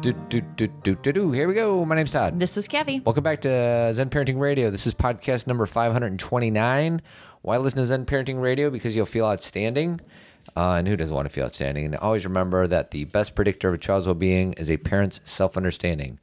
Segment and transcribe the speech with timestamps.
[0.00, 1.32] Do, do, do, do, do, do.
[1.32, 1.84] Here we go.
[1.84, 2.38] My name's Todd.
[2.38, 3.00] This is Kathy.
[3.00, 4.70] Welcome back to Zen Parenting Radio.
[4.70, 7.02] This is podcast number 529.
[7.42, 8.70] Why listen to Zen Parenting Radio?
[8.70, 10.00] Because you'll feel outstanding.
[10.56, 11.84] Uh, and who doesn't want to feel outstanding?
[11.84, 15.20] And always remember that the best predictor of a child's well being is a parent's
[15.24, 16.20] self understanding.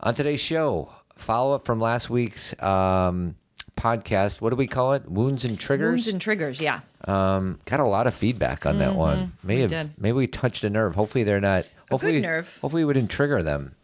[0.00, 3.36] On today's show, follow up from last week's um,
[3.76, 4.40] podcast.
[4.40, 5.08] What do we call it?
[5.08, 5.90] Wounds and triggers.
[5.90, 6.80] Wounds and triggers, yeah.
[7.04, 9.32] Um, got a lot of feedback on that one.
[9.44, 9.74] Maybe Mm-hmm.
[9.76, 9.90] we did.
[9.96, 10.96] maybe we touched a nerve.
[10.96, 11.66] Hopefully they're not.
[11.90, 12.58] Hopefully, nerve.
[12.60, 13.74] Hopefully we didn't trigger them.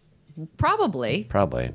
[0.57, 1.25] Probably.
[1.25, 1.73] Probably.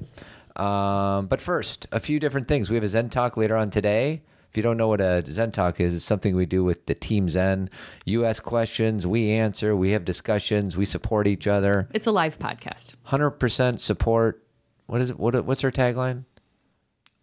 [0.56, 2.70] Um, but first, a few different things.
[2.70, 4.24] We have a Zen talk later on today.
[4.50, 6.96] If you don't know what a Zen talk is, it's something we do with the
[6.96, 7.70] team Zen.
[8.06, 11.88] You ask questions, we answer, we have discussions, we support each other.
[11.94, 12.94] It's a live podcast.
[13.04, 14.44] Hundred percent support.
[14.88, 15.20] What is it?
[15.20, 15.46] What?
[15.46, 16.26] What's our tagline?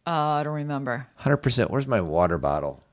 [0.06, 1.08] Uh, I don't remember.
[1.16, 1.70] Hundred percent.
[1.70, 2.84] Where's my water bottle?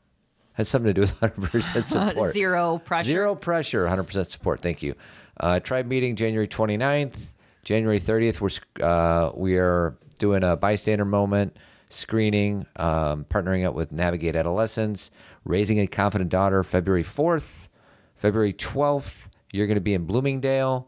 [0.54, 2.34] Has something to do with hundred percent support.
[2.34, 3.04] Zero pressure.
[3.04, 4.62] Zero pressure, 100% support.
[4.62, 4.96] Thank you.
[5.42, 7.16] Uh, tribe meeting January 29th.
[7.64, 11.58] January 30th, we're, uh, we are doing a bystander moment
[11.90, 15.12] screening, um, partnering up with Navigate Adolescence,
[15.44, 17.68] raising a confident daughter February 4th.
[18.16, 20.88] February 12th, you're going to be in Bloomingdale.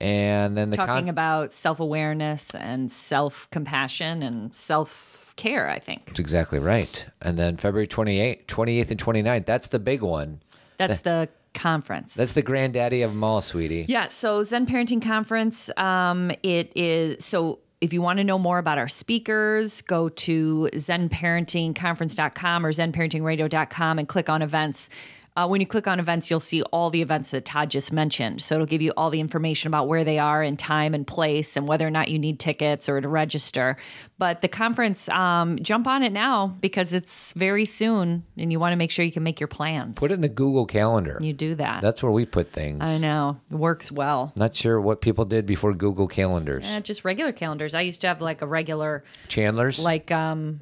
[0.00, 5.78] And then the Talking con- about self awareness and self compassion and self care, I
[5.78, 6.06] think.
[6.06, 7.06] That's exactly right.
[7.20, 10.42] And then February 28th, 28th and 29th, that's the big one.
[10.78, 12.14] That's the conference.
[12.14, 13.86] That's the granddaddy of them all, sweetie.
[13.88, 18.58] Yeah, so Zen Parenting Conference, um, it is so if you want to know more
[18.58, 24.88] about our speakers, go to zenparentingconference.com or zenparentingradio.com and click on events.
[25.34, 28.42] Uh, when you click on events, you'll see all the events that Todd just mentioned.
[28.42, 31.56] So it'll give you all the information about where they are in time and place
[31.56, 33.78] and whether or not you need tickets or to register.
[34.18, 38.72] But the conference, um, jump on it now because it's very soon and you want
[38.72, 39.96] to make sure you can make your plans.
[39.96, 41.16] Put it in the Google Calendar.
[41.20, 41.80] you do that.
[41.80, 42.86] That's where we put things.
[42.86, 43.40] I know.
[43.50, 44.34] It works well.
[44.36, 46.66] Not sure what people did before Google calendars.
[46.66, 47.74] Eh, just regular calendars.
[47.74, 49.78] I used to have like a regular, Chandler's.
[49.78, 50.60] like um,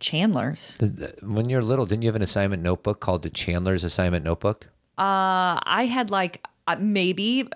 [0.00, 0.78] Chandler's.
[1.22, 4.68] when you're little, didn't you have an assignment notebook called the Chandler's assignment notebook?
[4.98, 7.48] Uh, I had like uh, maybe.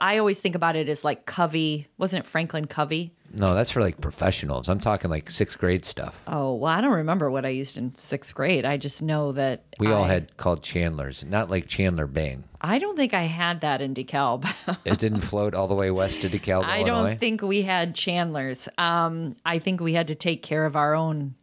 [0.00, 1.86] I always think about it as like Covey.
[1.98, 3.12] Wasn't it Franklin Covey?
[3.38, 4.68] No, that's for like professionals.
[4.68, 6.22] I'm talking like sixth grade stuff.
[6.26, 8.64] Oh well, I don't remember what I used in sixth grade.
[8.64, 12.44] I just know that We all had called Chandler's, not like Chandler Bing.
[12.60, 14.48] I don't think I had that in DeKalb.
[14.84, 17.10] It didn't float all the way west to DeKalb, I Illinois.
[17.10, 18.68] don't think we had Chandler's.
[18.78, 21.34] Um, I think we had to take care of our own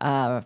[0.00, 0.42] uh,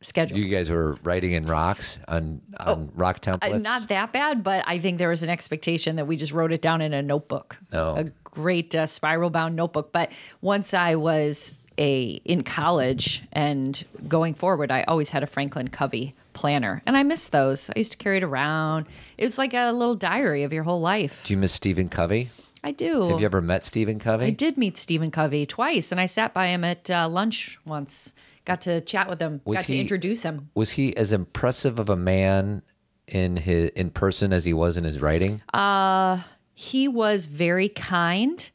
[0.00, 0.36] schedule.
[0.38, 3.62] you guys were writing in rocks on on rock Uh, templates.
[3.62, 6.60] not that bad, but I think there was an expectation that we just wrote it
[6.62, 7.56] down in a notebook.
[7.72, 7.96] Oh.
[7.96, 9.92] A great uh, spiral bound notebook.
[9.92, 15.68] But once I was a in college and going forward, I always had a Franklin
[15.68, 17.70] Covey planner, and I miss those.
[17.70, 18.86] I used to carry it around.
[19.16, 21.20] It was like a little diary of your whole life.
[21.24, 22.30] Do you miss Stephen Covey?
[22.64, 23.08] I do.
[23.08, 24.26] Have you ever met Stephen Covey?
[24.26, 28.14] I did meet Stephen Covey twice, and I sat by him at uh, lunch once.
[28.46, 29.42] Got to chat with him.
[29.44, 30.50] Was got he- to introduce him.
[30.54, 32.62] Was he as impressive of a man
[33.06, 35.42] in his in person as he was in his writing?
[35.52, 36.22] Uh,
[36.54, 38.50] he was very kind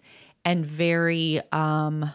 [0.45, 2.11] and very um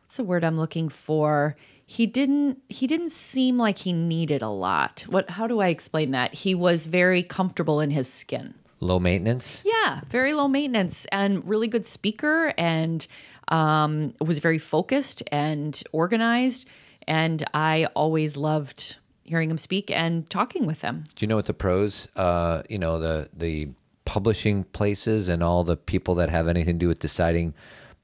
[0.00, 4.48] what's the word i'm looking for he didn't he didn't seem like he needed a
[4.48, 8.98] lot what how do i explain that he was very comfortable in his skin Low
[8.98, 9.62] maintenance?
[9.64, 13.06] yeah very low maintenance and really good speaker and
[13.48, 16.68] um was very focused and organized
[17.06, 21.46] and i always loved hearing him speak and talking with him Do you know what
[21.46, 23.68] the pros, uh, you know, the the
[24.04, 27.54] publishing places and all the people that have anything to do with deciding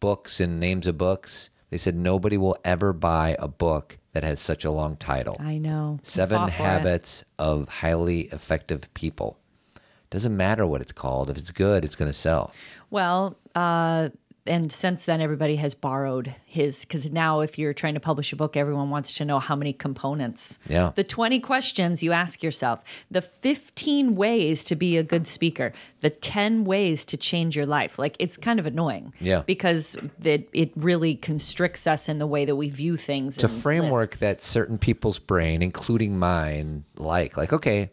[0.01, 1.51] books and names of books?
[1.71, 5.37] They said nobody will ever buy a book that has such a long title.
[5.41, 6.49] i know Seven.
[6.49, 9.39] Habits of Highly Effective People.
[10.11, 11.31] Doesn't matter what it's called.
[11.31, 12.53] If it's good, it's going to sell.
[12.91, 14.09] Well, uh,
[14.49, 18.37] and since then, everybody has borrowed his because now, if you're trying to publish a
[18.37, 20.59] book, everyone wants to know how many components.
[20.67, 20.93] Yeah.
[20.95, 26.11] The 20 questions you ask yourself, the 15 ways to be a good speaker, the
[26.11, 27.99] 10 ways to change your life.
[27.99, 29.13] Like it's kind of annoying.
[29.21, 29.43] Yeah.
[29.47, 33.35] Because it, it really constricts us in the way that we view things.
[33.35, 37.37] It's a framework that certain people's brain, including mine, like.
[37.37, 37.91] Like, okay,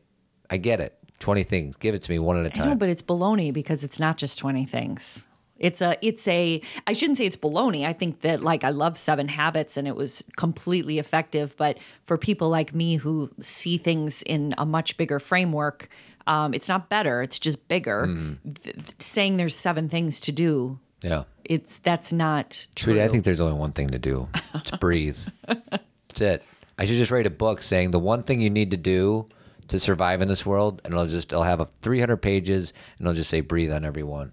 [0.50, 0.98] I get it.
[1.20, 1.76] 20 things.
[1.78, 2.78] Give it to me one at a time.
[2.78, 5.28] but it's baloney because it's not just 20 things.
[5.58, 7.86] It's a, it's a, I shouldn't say it's baloney.
[7.86, 11.56] I think that like I love Seven Habits and it was completely effective.
[11.56, 15.88] But for people like me who see things in a much bigger framework,
[16.28, 18.06] um, it's not better, it's just bigger.
[18.08, 21.24] Th- th- saying there's seven things to do, yeah.
[21.44, 22.94] it's, that's not true.
[22.94, 24.28] Trudy, I think there's only one thing to do.
[24.56, 25.18] It's breathe.
[25.48, 26.44] That's it.
[26.78, 29.28] I should just write a book saying the one thing you need to do
[29.68, 33.16] to survive in this world, and it'll just it'll have a 300 pages, and it'll
[33.16, 34.32] just say breathe on every one.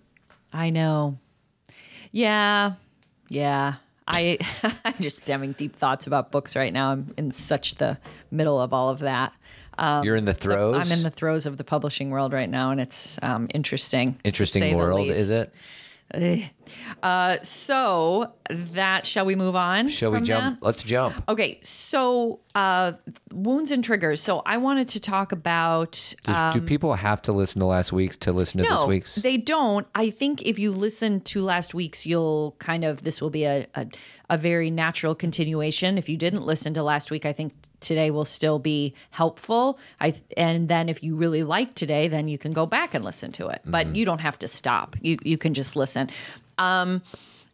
[0.53, 1.19] I know.
[2.11, 2.75] Yeah.
[3.29, 3.75] Yeah.
[4.07, 4.39] I
[4.85, 6.93] I'm just having deep thoughts about books right now.
[6.93, 7.99] I'm in such the
[8.31, 9.33] middle of all of that.
[9.79, 10.77] You're in the throes.
[10.85, 14.19] I'm in the throes of the publishing world right now, and it's um, interesting.
[14.23, 15.53] interesting world, is it?
[17.03, 19.89] Uh, so that shall we move on?
[19.89, 20.61] Shall we jump?
[20.61, 20.67] that?
[20.67, 21.23] Let's jump.
[21.29, 22.93] Okay, so uh,
[23.33, 24.21] wounds and triggers.
[24.21, 26.15] So I wanted to talk about.
[26.25, 29.17] Does- do people have to listen to last week's to listen to this Um, week's?
[29.17, 29.87] they don't.
[29.95, 33.67] I think if you listen to last week's, you'll kind of this will be a,
[33.75, 33.87] a
[34.31, 35.99] a very natural continuation.
[35.99, 39.79] If you didn't listen to last week, I think today will still be helpful.
[40.01, 43.33] I and then if you really like today, then you can go back and listen
[43.33, 43.63] to it.
[43.65, 44.97] But you don't have to stop.
[45.01, 46.11] You you can just listen.
[46.59, 47.03] Um,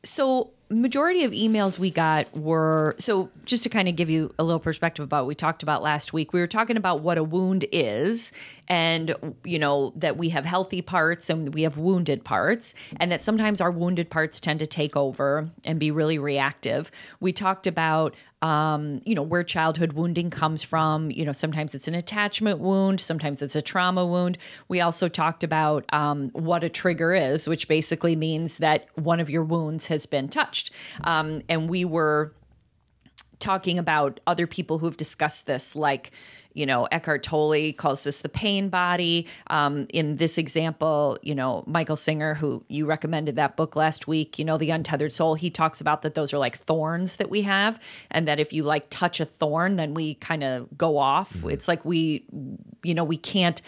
[0.05, 4.45] so majority of emails we got were so just to kind of give you a
[4.45, 7.25] little perspective about what we talked about last week we were talking about what a
[7.25, 8.33] wound is
[8.69, 13.21] and you know that we have healthy parts and we have wounded parts and that
[13.21, 16.91] sometimes our wounded parts tend to take over and be really reactive.
[17.21, 21.11] We talked about um, you know where childhood wounding comes from.
[21.11, 24.39] You know sometimes it's an attachment wound sometimes it's a trauma wound.
[24.69, 29.31] We also talked about um, what a trigger is which basically means that one of
[29.31, 30.71] your wounds has been touched.
[31.05, 32.35] Um, and we were
[33.39, 36.11] talking about other people who've discussed this, like,
[36.59, 39.29] you know, Eckhart Tolle calls this the pain body.
[39.47, 44.41] Um, in this example, you know, Michael Singer, who you recommended that book last week,
[44.41, 47.43] you know, The Untethered Soul, he talks about that those are like thorns that we
[47.43, 47.79] have,
[48.11, 51.45] and that if you like touch a thorn, then we kind of go off.
[51.45, 52.25] It's like we,
[52.83, 53.63] you know, we can't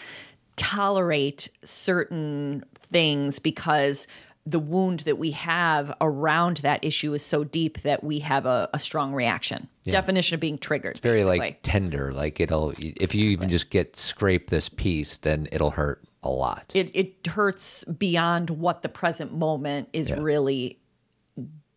[0.57, 4.05] tolerate certain things because
[4.45, 8.69] the wound that we have around that issue is so deep that we have a,
[8.73, 9.67] a strong reaction.
[9.83, 10.91] Definition of being triggered.
[10.91, 11.39] It's Very basically.
[11.39, 12.11] like tender.
[12.13, 16.71] Like it'll, if you even just get scrape this piece, then it'll hurt a lot.
[16.75, 20.77] it, it hurts beyond what the present moment is really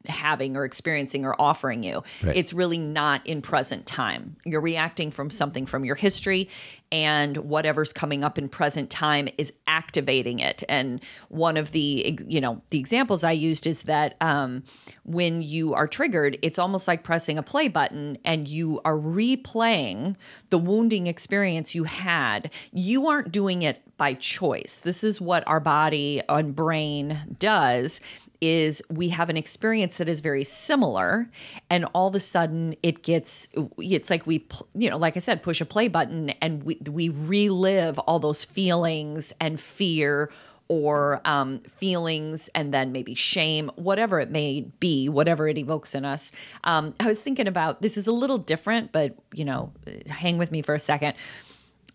[0.06, 2.02] having or experiencing or offering you.
[2.22, 2.36] Right.
[2.36, 4.36] It's really not in present time.
[4.44, 6.48] You're reacting from something from your history
[6.92, 10.62] and whatever's coming up in present time is activating it.
[10.68, 14.62] And one of the you know, the examples I used is that um
[15.04, 20.16] when you are triggered, it's almost like pressing a play button and you are replaying
[20.50, 22.50] the wounding experience you had.
[22.72, 24.80] You aren't doing it by choice.
[24.80, 28.00] This is what our body and brain does
[28.44, 31.29] is we have an experience that is very similar
[31.70, 33.49] and all of a sudden it gets
[33.79, 37.08] it's like we you know like i said push a play button and we we
[37.08, 40.31] relive all those feelings and fear
[40.69, 46.05] or um, feelings and then maybe shame, whatever it may be, whatever it evokes in
[46.05, 46.32] us.
[46.64, 49.73] Um, I was thinking about this is a little different, but you know,
[50.08, 51.14] hang with me for a second.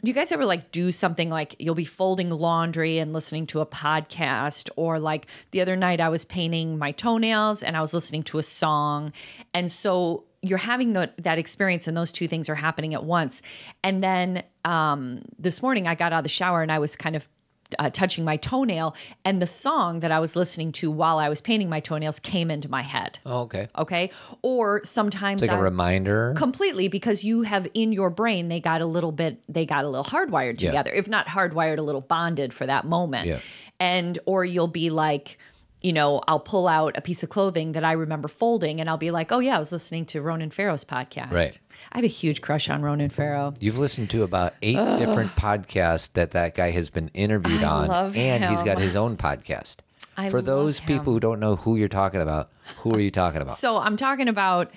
[0.01, 3.59] Do you guys ever like do something like you'll be folding laundry and listening to
[3.59, 4.69] a podcast?
[4.77, 8.37] Or like the other night I was painting my toenails and I was listening to
[8.37, 9.11] a song.
[9.53, 13.41] And so you're having the, that experience and those two things are happening at once.
[13.83, 17.17] And then um, this morning I got out of the shower and I was kind
[17.17, 17.27] of
[17.77, 21.39] uh, touching my toenail and the song that I was listening to while I was
[21.41, 23.67] painting my toenails came into my head Oh, okay.
[23.77, 24.09] okay
[24.41, 26.33] or sometimes It's like I- a reminder.
[26.35, 29.89] completely because you have in your brain they got a little bit they got a
[29.89, 33.39] little hardwired together if not hardwired a little bonded for that moment Yeah.
[33.79, 35.37] and or you'll be like
[35.81, 38.97] you know i'll pull out a piece of clothing that i remember folding and i'll
[38.97, 41.57] be like oh yeah i was listening to ronan farrow's podcast Right.
[41.93, 46.11] i have a huge crush on ronan farrow You've listened to about eight different podcasts
[46.13, 49.77] that that guy has been interviewed on, love and he's got his own podcast.
[50.17, 53.09] I For those love people who don't know who you're talking about, who are you
[53.11, 53.57] talking about?
[53.65, 54.71] So I'm talking about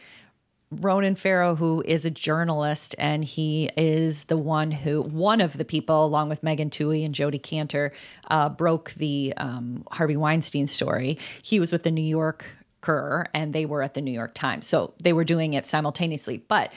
[0.80, 5.64] Ronan Farrow, who is a journalist, and he is the one who, one of the
[5.64, 7.92] people, along with Megan Twohey and Jodi Kantor,
[8.30, 11.18] uh, broke the um, Harvey Weinstein story.
[11.42, 14.94] He was with the New Yorker, and they were at the New York Times, so
[15.02, 16.42] they were doing it simultaneously.
[16.48, 16.72] But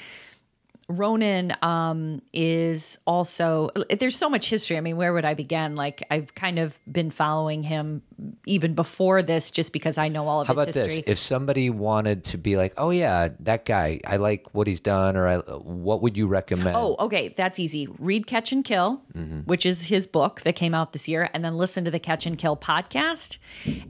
[0.88, 4.78] Ronan um, is also there's so much history.
[4.78, 5.76] I mean, where would I begin?
[5.76, 8.04] Like I've kind of been following him
[8.46, 11.02] even before this, just because I know all of How his about history.
[11.02, 11.12] this?
[11.14, 15.18] If somebody wanted to be like, "Oh yeah, that guy, I like what he's done,"
[15.18, 16.76] or I, what would you recommend?
[16.78, 17.88] Oh, okay, that's easy.
[17.98, 19.40] Read Catch and Kill, Mm-hmm.
[19.42, 22.26] which is his book that came out this year, and then listen to the Catch
[22.28, 23.38] and Kill podcast.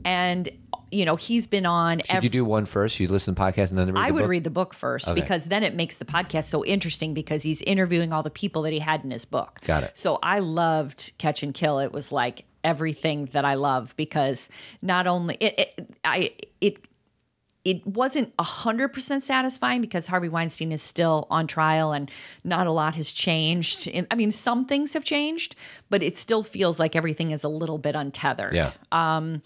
[0.05, 0.47] And
[0.95, 2.01] you know he's been on.
[2.05, 2.99] Should you do one first?
[2.99, 4.29] You listen to the podcast and then read I the would book?
[4.29, 5.19] read the book first Okay.
[5.19, 8.73] because then it makes the podcast so interesting because he's interviewing all the people that
[8.73, 9.59] he had in his book.
[9.65, 9.97] Got it.
[9.97, 11.79] So I loved Catch and Kill.
[11.79, 14.49] It was like everything that I love because
[14.81, 16.77] not only it, it I it
[17.65, 22.09] it wasn't 100% satisfying because Harvey Weinstein is still on trial and
[22.43, 23.89] not a lot has changed.
[24.11, 25.55] I mean, some things have changed,
[25.89, 28.53] but it still feels like everything is a little bit untethered.
[28.53, 28.71] Yeah.
[28.91, 29.41] Um,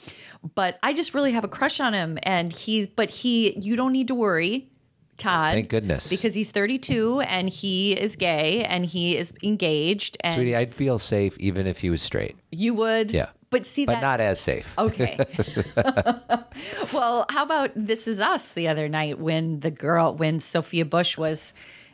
[0.55, 3.93] But I just really have a crush on him and he's but he you don't
[3.93, 4.69] need to worry.
[5.17, 5.51] Todd.
[5.51, 6.09] Thank goodness.
[6.09, 10.97] Because he's 32 and he is gay and he is engaged and Sweetie, I'd feel
[10.99, 12.35] safe even if he was straight.
[12.51, 13.11] you would.
[13.11, 13.27] Yeah.
[13.51, 14.77] But see But that not as safe.
[14.77, 15.17] Okay.
[16.93, 21.17] well, how about This Is Us the other night when the girl, when Sophia Bush
[21.17, 21.53] was,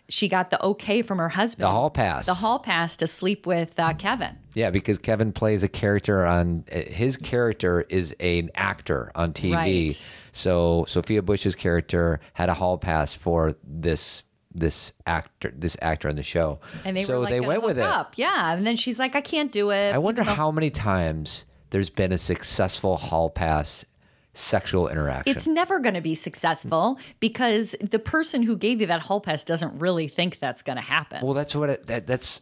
[0.09, 1.65] she got the okay from her husband.
[1.65, 2.25] The hall pass.
[2.25, 4.37] The hall pass to sleep with uh, Kevin.
[4.53, 9.53] Yeah, because Kevin plays a character on uh, his character is an actor on TV.
[9.53, 10.15] Right.
[10.31, 14.23] So Sophia Bush's character had a hall pass for this
[14.55, 16.59] this actor this actor on the show.
[16.83, 17.83] And they so were like, they went with it.
[17.83, 18.13] Up.
[18.17, 18.53] Yeah.
[18.53, 19.93] And then she's like, I can't do it.
[19.93, 23.85] I wonder how many times there's been a successful hall pass
[24.33, 25.35] sexual interaction.
[25.35, 29.43] It's never going to be successful because the person who gave you that hall pass
[29.43, 31.21] doesn't really think that's going to happen.
[31.23, 32.39] well, that's what it, that that's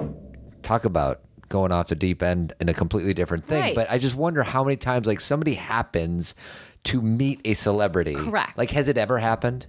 [0.63, 3.61] talk about going off the deep end in a completely different thing.
[3.61, 3.75] Right.
[3.75, 6.33] But I just wonder how many times like somebody happens
[6.85, 8.15] to meet a celebrity.
[8.15, 8.57] Correct.
[8.57, 9.67] Like has it ever happened?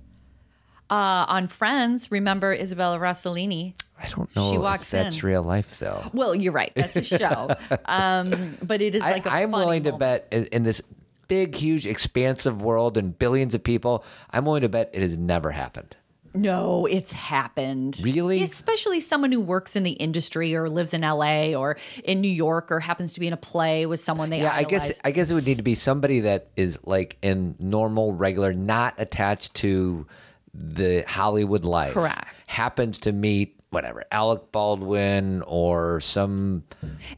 [0.91, 3.75] Uh, on Friends, remember Isabella Rossellini?
[4.03, 5.27] I don't know She if walks that's in.
[5.27, 6.11] real life though.
[6.13, 6.73] Well, you're right.
[6.75, 7.51] That's a show.
[7.87, 10.83] um, but it is like a I, I'm funny willing to bet in, in this
[11.29, 15.51] big, huge, expansive world and billions of people, I'm willing to bet it has never
[15.51, 15.97] happened.
[16.37, 18.01] No, it's happened.
[18.03, 18.43] Really?
[18.43, 22.73] Especially someone who works in the industry or lives in LA or in New York
[22.73, 25.01] or happens to be in a play with someone they Yeah, I guess.
[25.05, 28.95] I guess it would need to be somebody that is like in normal, regular, not
[28.99, 30.07] attached to
[30.55, 31.95] the Hollywood life.
[31.95, 32.27] Correct.
[32.47, 36.63] Happens to meet whatever Alec Baldwin or some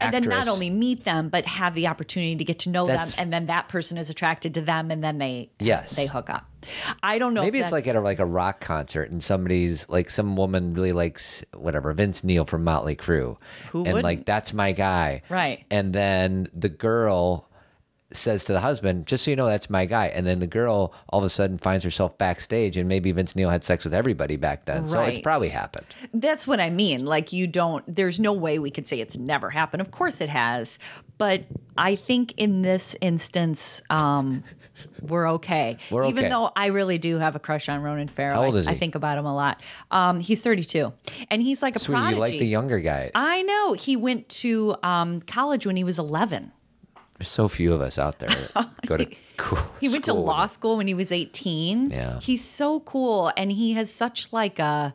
[0.00, 3.16] and then not only meet them but have the opportunity to get to know That's-
[3.16, 5.96] them and then that person is attracted to them and then they Yes.
[5.96, 6.46] they hook up.
[7.02, 10.08] I don't know Maybe it's like at a, like a rock concert and somebody's like
[10.08, 13.36] some woman really likes whatever Vince Neil from Motley Crue,
[13.72, 14.26] Who and like wouldn't?
[14.26, 15.62] that's my guy, Right.
[15.70, 17.50] And then the girl
[18.12, 20.94] says to the husband, "Just so you know, that's my guy." And then the girl
[21.08, 24.36] all of a sudden finds herself backstage, and maybe Vince Neil had sex with everybody
[24.36, 25.86] back then, so it's probably happened.
[26.14, 27.04] That's what I mean.
[27.04, 29.80] Like you don't there's no way we could say it's never happened.
[29.80, 30.78] Of course it has.
[31.18, 31.44] But
[31.78, 34.44] I think in this instance, um,
[35.00, 35.78] we're okay.
[35.90, 36.28] We're Even okay.
[36.30, 38.34] though I really do have a crush on Ronan Farrow.
[38.34, 39.62] How old I, is I think about him a lot.
[39.90, 40.92] Um, he's 32.
[41.30, 42.16] And he's like a Sweetie, prodigy.
[42.16, 43.12] you like the younger guys?
[43.14, 43.72] I know.
[43.72, 46.52] He went to um, college when he was 11.
[47.18, 49.06] There's so few of us out there that go to
[49.36, 51.90] cool He went to law school when he was 18.
[51.90, 52.20] Yeah.
[52.20, 54.94] He's so cool and he has such like a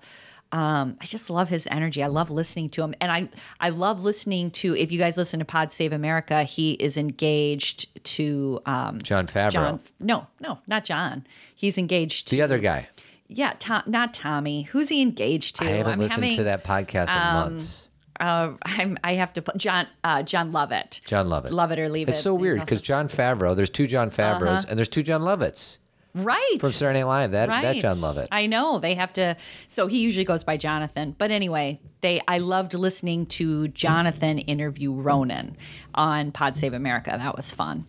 [0.53, 2.03] um, I just love his energy.
[2.03, 2.93] I love listening to him.
[2.99, 6.71] And I I love listening to if you guys listen to Pod Save America, he
[6.73, 11.25] is engaged to um Jon Favreau, John No, no, not John.
[11.55, 12.89] He's engaged to the other guy.
[13.27, 14.63] Yeah, Tom not Tommy.
[14.63, 15.65] Who's he engaged to?
[15.65, 17.87] I haven't I'm listened having to that podcast in um, months.
[18.19, 21.01] Uh I'm I have to put John uh Jon Lovett.
[21.05, 21.51] Jon Lovett.
[21.51, 22.19] Love it or leave It's it.
[22.19, 23.55] It's so weird also- because Jon Favreau.
[23.55, 25.77] There's two Jon Favreaus and there's two John Lovetts
[26.13, 26.57] Right.
[26.59, 27.31] from Saturday Night Live.
[27.31, 27.81] That that right.
[27.81, 28.27] Jon Lovett.
[28.33, 29.37] I know they have to.
[29.69, 31.15] So he usually goes by Jonathan.
[31.17, 32.19] But anyway, they.
[32.27, 35.55] I loved listening to Jonathan interview Ronan
[35.95, 37.15] on Pod Save America.
[37.17, 37.85] That was fun.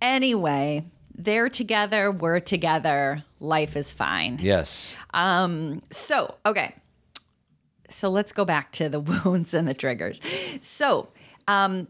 [0.00, 2.10] Anyway, they're together.
[2.10, 3.24] We're together.
[3.40, 4.38] Life is fine.
[4.40, 4.96] yes.
[5.12, 6.74] Um So, okay.
[7.90, 10.20] So let's go back to the wounds and the triggers.
[10.60, 11.08] So,
[11.48, 11.88] um,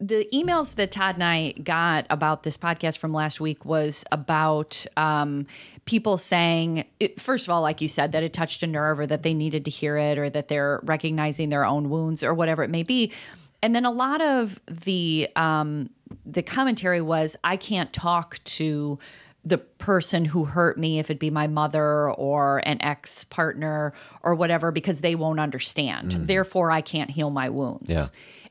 [0.00, 4.84] the emails that Todd and I got about this podcast from last week was about
[4.96, 5.46] um,
[5.84, 9.06] people saying, it- first of all, like you said, that it touched a nerve or
[9.06, 12.62] that they needed to hear it or that they're recognizing their own wounds or whatever
[12.64, 13.12] it may be.
[13.62, 15.88] And then a lot of the um,
[16.26, 18.98] the commentary was, I can't talk to
[19.44, 24.34] the person who hurt me, if it be my mother or an ex partner or
[24.34, 26.12] whatever, because they won't understand.
[26.12, 26.26] Mm-hmm.
[26.26, 27.90] Therefore, I can't heal my wounds.
[27.90, 28.06] Yeah.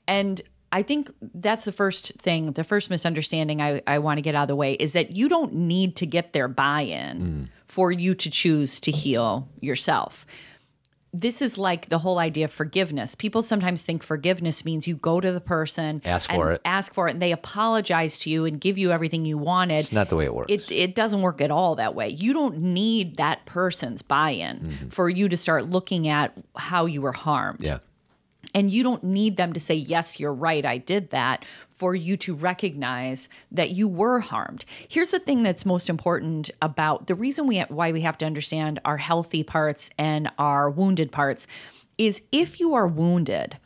[0.07, 4.33] And I think that's the first thing, the first misunderstanding I, I want to get
[4.35, 7.49] out of the way is that you don't need to get their buy in mm.
[7.67, 10.25] for you to choose to heal yourself.
[11.15, 13.13] This is like the whole idea of forgiveness.
[13.13, 16.61] People sometimes think forgiveness means you go to the person, Ask for and it.
[16.65, 19.77] ask for it, and they apologize to you and give you everything you wanted.
[19.77, 20.51] It's not the way it works.
[20.51, 22.09] It it doesn't work at all that way.
[22.09, 24.87] You don't need that person's buy-in Mm-hmm.
[24.89, 27.61] for you to start looking at how you were harmed.
[27.61, 27.77] yeah.
[28.53, 32.15] And you don't need them to say, Yes, you're right, I did that, for you
[32.17, 34.65] to recognize that you were harmed.
[34.87, 38.79] Here's the thing that's most important about the reason we why we have to understand
[38.85, 41.47] our healthy parts and our wounded parts
[41.97, 43.57] is if you are wounded,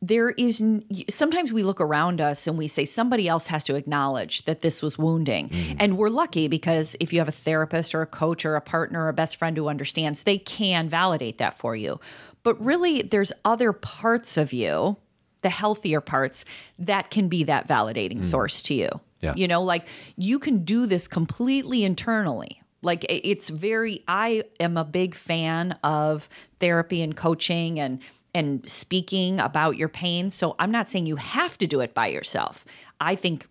[0.00, 0.62] there is
[1.08, 4.80] sometimes we look around us and we say somebody else has to acknowledge that this
[4.80, 5.48] was wounding.
[5.48, 5.76] Mm-hmm.
[5.80, 9.04] And we're lucky because if you have a therapist or a coach or a partner
[9.04, 11.98] or a best friend who understands they can validate that for you
[12.48, 14.96] but really there's other parts of you
[15.42, 16.46] the healthier parts
[16.78, 18.24] that can be that validating mm.
[18.24, 18.88] source to you.
[19.20, 19.34] Yeah.
[19.36, 19.86] you know like
[20.16, 22.62] you can do this completely internally.
[22.80, 28.00] Like it's very i am a big fan of therapy and coaching and
[28.34, 30.30] and speaking about your pain.
[30.30, 32.64] So i'm not saying you have to do it by yourself.
[32.98, 33.46] I think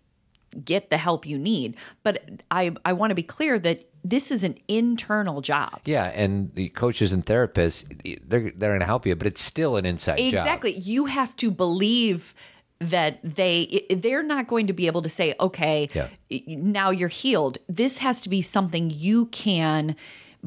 [0.64, 1.76] get the help you need.
[2.02, 5.80] But i i want to be clear that this is an internal job.
[5.84, 7.84] Yeah, and the coaches and therapists,
[8.26, 10.26] they're they're going to help you, but it's still an inside job.
[10.28, 10.72] exactly.
[10.78, 12.34] You have to believe
[12.80, 16.08] that they they're not going to be able to say okay Yeah.
[16.46, 17.58] now you're healed.
[17.68, 19.96] This has to be something you can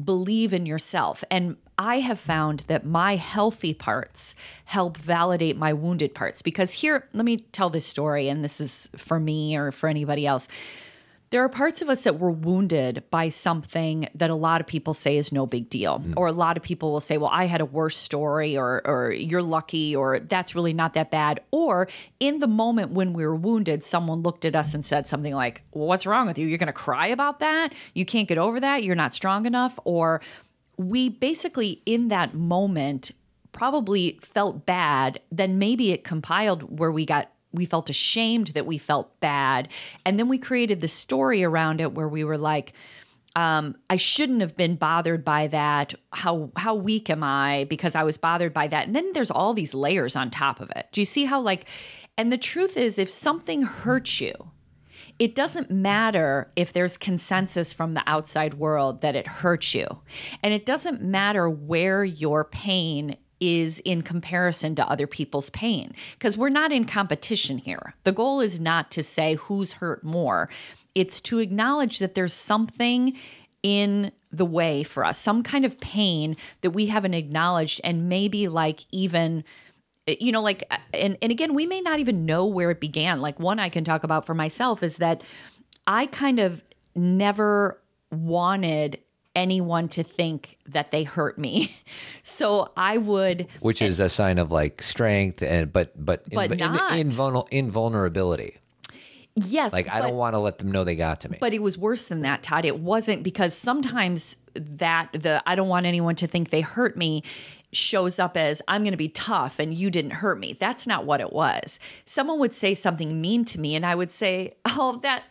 [0.02, 1.22] believe in yourself.
[1.30, 4.34] And i have found that my healthy parts
[4.66, 8.90] help validate my wounded parts because here let me tell this story and this is
[8.96, 10.48] for me or for anybody else
[11.32, 14.92] there are parts of us that were wounded by something that a lot of people
[14.92, 15.98] say is no big deal.
[15.98, 16.12] Mm.
[16.14, 19.10] Or a lot of people will say, well, I had a worse story, or, or
[19.12, 21.40] you're lucky, or that's really not that bad.
[21.50, 21.88] Or
[22.20, 25.62] in the moment when we were wounded, someone looked at us and said something like,
[25.72, 26.46] well, what's wrong with you?
[26.46, 27.72] You're going to cry about that?
[27.94, 28.84] You can't get over that?
[28.84, 29.78] You're not strong enough?
[29.84, 30.20] Or
[30.76, 33.10] we basically, in that moment,
[33.52, 35.18] probably felt bad.
[35.30, 39.68] Then maybe it compiled where we got we felt ashamed that we felt bad.
[40.04, 42.72] And then we created the story around it where we were like,
[43.34, 45.94] um, I shouldn't have been bothered by that.
[46.12, 48.86] How how weak am I because I was bothered by that?
[48.86, 50.88] And then there's all these layers on top of it.
[50.92, 51.66] Do you see how like
[52.18, 54.34] and the truth is if something hurts you,
[55.18, 59.86] it doesn't matter if there's consensus from the outside world that it hurts you.
[60.42, 65.92] And it doesn't matter where your pain is in comparison to other people's pain.
[66.16, 67.94] Because we're not in competition here.
[68.04, 70.48] The goal is not to say who's hurt more,
[70.94, 73.16] it's to acknowledge that there's something
[73.62, 78.46] in the way for us, some kind of pain that we haven't acknowledged, and maybe
[78.46, 79.42] like even
[80.06, 83.20] you know like and and again we may not even know where it began.
[83.20, 85.22] Like one i can talk about for myself is that
[85.86, 86.62] i kind of
[86.94, 88.98] never wanted
[89.34, 91.74] anyone to think that they hurt me
[92.22, 96.58] so i would which is a sign of like strength and but but But in,
[96.58, 96.96] not.
[96.96, 98.56] in, invul- invulnerability.
[99.34, 101.38] yes Like I don't want to let them know they got to me.
[101.40, 102.64] But it was worse than that, Todd.
[102.66, 107.22] It wasn't because sometimes that the I don't want anyone to think they hurt me
[107.72, 110.54] shows up as I'm going to be tough and you didn't hurt me.
[110.60, 111.80] That's not what it was.
[112.04, 115.22] Someone would say something mean to me and I would say, "Oh, that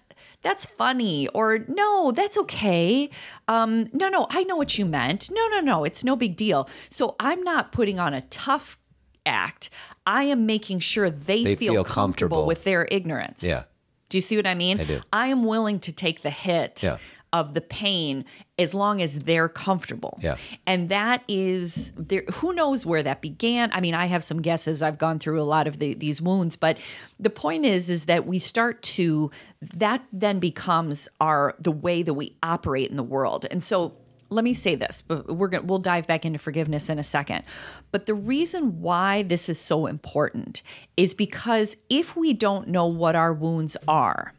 [0.42, 3.10] that's funny," or "No, that's okay."
[3.48, 5.30] Um, no, no, I know what you meant.
[5.32, 6.68] No, no, no, it's no big deal.
[6.90, 8.78] So I'm not putting on a tough
[9.26, 9.70] act.
[10.06, 12.46] I am making sure they, They feel, feel comfortable comfortable.
[12.48, 13.44] with their ignorance.
[13.44, 13.64] Yeah.
[14.10, 14.82] Do you see what I mean?
[14.82, 15.02] I do.
[15.14, 16.98] I am willing to take the hit Yeah.
[17.34, 18.26] Of the pain
[18.60, 20.20] as long as they're comfortable.
[20.22, 20.38] Yeah.
[20.68, 23.72] And that is there who knows where that began?
[23.74, 24.82] I mean, I have some guesses.
[24.82, 26.78] I've gone through a lot of the, these wounds, but
[27.20, 29.32] the point is is that we start to
[29.76, 33.46] that then becomes our the way that we operate in the world.
[33.50, 33.96] And so
[34.30, 37.44] let me say this, but we're going we'll dive back into forgiveness in a second.
[37.92, 40.64] But the reason why this is so important
[40.98, 44.34] is because if we don't know what our wounds are,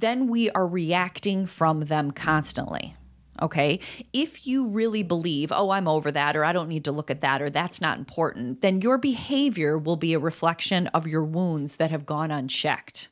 [0.00, 2.94] then we are reacting from them constantly.
[3.42, 3.80] Okay.
[4.12, 7.20] If you really believe, oh, I'm over that, or I don't need to look at
[7.22, 11.76] that, or that's not important, then your behavior will be a reflection of your wounds
[11.76, 13.08] that have gone unchecked.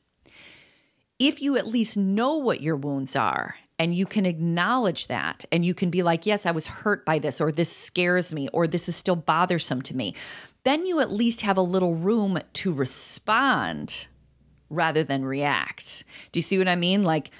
[1.19, 5.65] If you at least know what your wounds are and you can acknowledge that and
[5.65, 8.65] you can be like, yes, I was hurt by this, or this scares me, or
[8.65, 10.15] this is still bothersome to me,
[10.63, 14.07] then you at least have a little room to respond
[14.73, 16.03] rather than react.
[16.31, 17.03] Do you see what I mean?
[17.03, 17.31] Like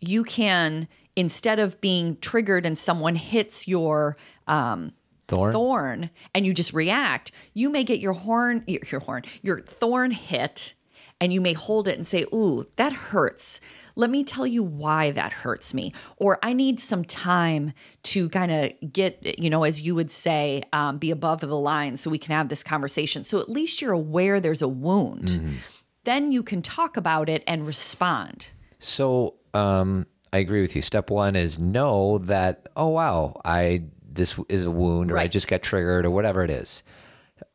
[0.00, 4.16] you can instead of being triggered and someone hits your
[4.46, 4.92] um
[5.28, 5.52] Thorn?
[5.52, 10.10] thorn and you just react, you may get your horn your, your horn, your thorn
[10.10, 10.74] hit
[11.20, 13.60] and you may hold it and say, "Ooh, that hurts."
[13.94, 15.92] Let me tell you why that hurts me.
[16.16, 17.72] Or I need some time
[18.04, 21.96] to kind of get, you know, as you would say, um, be above the line
[21.96, 23.22] so we can have this conversation.
[23.22, 25.58] So at least you're aware there's a wound.
[26.04, 28.48] Then you can talk about it and respond.
[28.78, 30.82] So um, I agree with you.
[30.82, 35.48] Step one is know that oh wow, I this is a wound or I just
[35.48, 36.82] got triggered or whatever it is.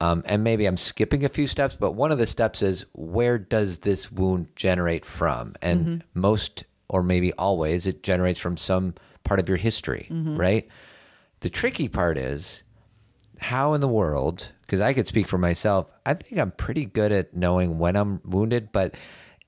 [0.02, 3.38] Um, and maybe I'm skipping a few steps, but one of the steps is where
[3.38, 5.56] does this wound generate from?
[5.62, 6.20] And Mm-hmm.
[6.20, 10.38] most, or maybe always, it generates from some part of your history, Mm-hmm.
[10.38, 10.68] right?
[11.40, 12.64] The tricky part is
[13.40, 17.12] how in the world, because I could speak for myself, I think I'm pretty good
[17.12, 18.96] at knowing when I'm wounded, but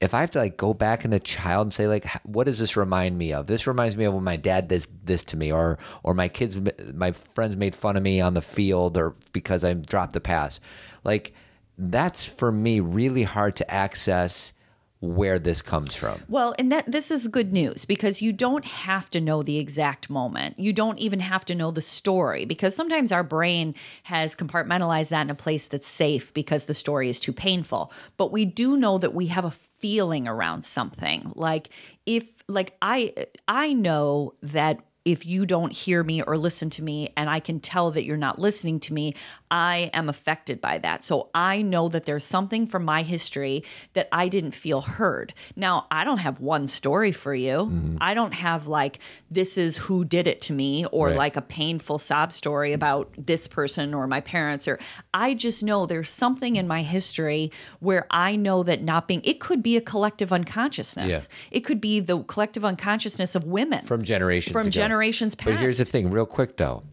[0.02, 2.60] if I have to like go back in the child and say like, what does
[2.60, 3.47] this remind me of?
[3.47, 6.60] This reminds me of when my dad did this to me, or or my kids,
[6.93, 10.62] my friends made fun of me on the field, or because I dropped the pass.
[11.04, 11.34] Like
[11.78, 14.54] that's for me really hard to access
[15.02, 16.22] where this comes from.
[16.28, 20.10] Well, and that this is good news because you don't have to know the exact
[20.10, 20.60] moment.
[20.60, 25.22] You don't even have to know the story because sometimes our brain has compartmentalized that
[25.22, 27.94] in a place that's safe because the story is too painful.
[28.18, 31.32] But we do know that we have a feeling around something.
[31.36, 31.70] Like
[32.06, 37.14] if like I I know that if you don't hear me or listen to me
[37.16, 39.16] and I can tell that you're not listening to me,
[39.50, 41.04] I am affected by that.
[41.04, 45.34] So I know that there's something from my history that I didn't feel heard.
[45.56, 47.52] Now, I don't have one story for you.
[47.52, 47.98] Mm-hmm.
[48.02, 49.00] I don't have like,
[49.32, 51.18] this is who did it to me or Right.
[51.18, 54.80] like a painful sob story about this person or my parents or
[55.14, 59.40] I just know there's something in my history where I know that not being it
[59.40, 61.30] could be a collective unconsciousness.
[61.52, 64.70] It could be the collective unconsciousness of women from generations from ago.
[64.89, 65.45] Generations past.
[65.45, 66.84] But here's the thing, real quick though.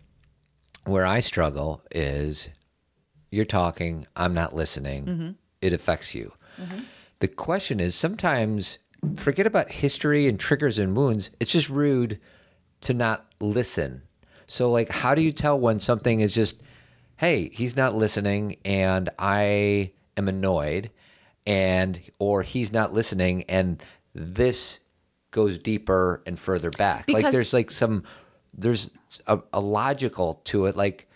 [0.84, 2.48] Where I struggle is
[3.30, 5.04] you're talking, I'm not listening.
[5.04, 5.30] Mm-hmm.
[5.60, 6.32] It affects you.
[7.18, 8.78] The question is sometimes
[9.16, 11.30] forget about history and triggers and wounds.
[11.40, 12.20] It's just rude
[12.82, 14.02] to not listen.
[14.46, 16.62] So like how do you tell when something is just
[17.16, 20.90] hey, he's not listening and I am annoyed
[21.46, 23.82] and or he's not listening and
[24.14, 24.80] this
[25.36, 27.04] goes deeper and further back.
[27.08, 28.02] like there's like some
[28.54, 28.90] there's
[29.26, 31.06] a, a logical to it like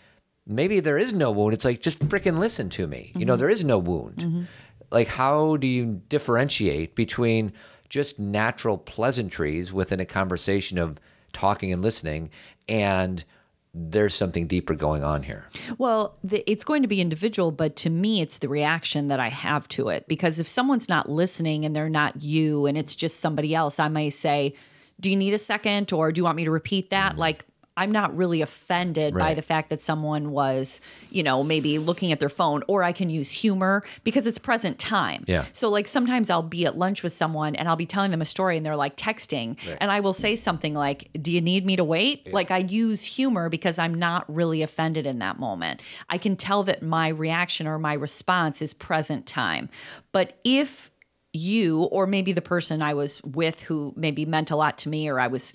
[0.45, 1.55] maybe there is no wound.
[1.55, 3.11] It's like just freaking listen to me.
[3.15, 3.39] You know mm-hmm.
[3.39, 4.17] there is no wound.
[4.17, 4.43] Mm-hmm.
[4.91, 7.53] Like how do you differentiate between
[7.89, 10.99] just natural pleasantries within a conversation of
[11.33, 12.29] talking and listening
[12.69, 13.25] and
[13.73, 15.45] there's something deeper going on here
[15.77, 19.29] Well, the, it's going to be individual, but to me, it's the reaction that I
[19.29, 20.07] have to it.
[20.07, 23.87] Because if someone's not listening and they're not you and it's just somebody else, I
[23.87, 24.55] may say,
[24.99, 25.93] Do you need a second?
[25.93, 27.11] Or do you want me to repeat that?
[27.11, 27.19] Mm-hmm.
[27.19, 27.45] Like,
[27.81, 29.35] I'm not really offended by Mm-hmm.
[29.37, 33.09] The fact that someone was, you know, maybe looking at their phone, or I can
[33.09, 35.23] use humor because it's present time.
[35.27, 35.45] Yeah.
[35.53, 38.25] So, like, sometimes I'll be at lunch with someone and I'll be telling them a
[38.25, 41.75] story and they're like texting, and I will say something like, Do you need me
[41.77, 42.31] to wait?
[42.33, 45.81] Like, I use humor because I'm not really offended in that moment.
[46.09, 49.69] I can tell that my reaction or my response is present time.
[50.11, 50.91] But if
[51.33, 55.07] you or maybe the person I was with who maybe meant a lot to me
[55.07, 55.53] or I was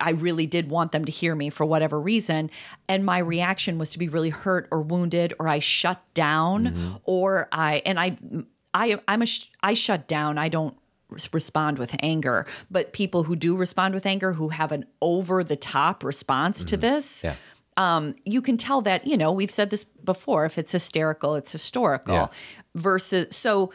[0.00, 2.50] I really did want them to hear me for whatever reason.
[2.88, 7.48] And my reaction was to be really hurt or wounded or I shut down or
[7.52, 8.16] I and I
[8.72, 10.38] I I'm a sh- I shut down.
[10.38, 10.74] I don't
[11.32, 12.46] respond with anger.
[12.70, 16.76] But people who do respond with anger who have an over the top response to
[16.76, 17.34] this yeah.
[17.76, 21.52] um, you can tell that you know we've said this before if it's hysterical it's
[21.52, 22.26] historical Yeah.
[22.74, 23.70] versus so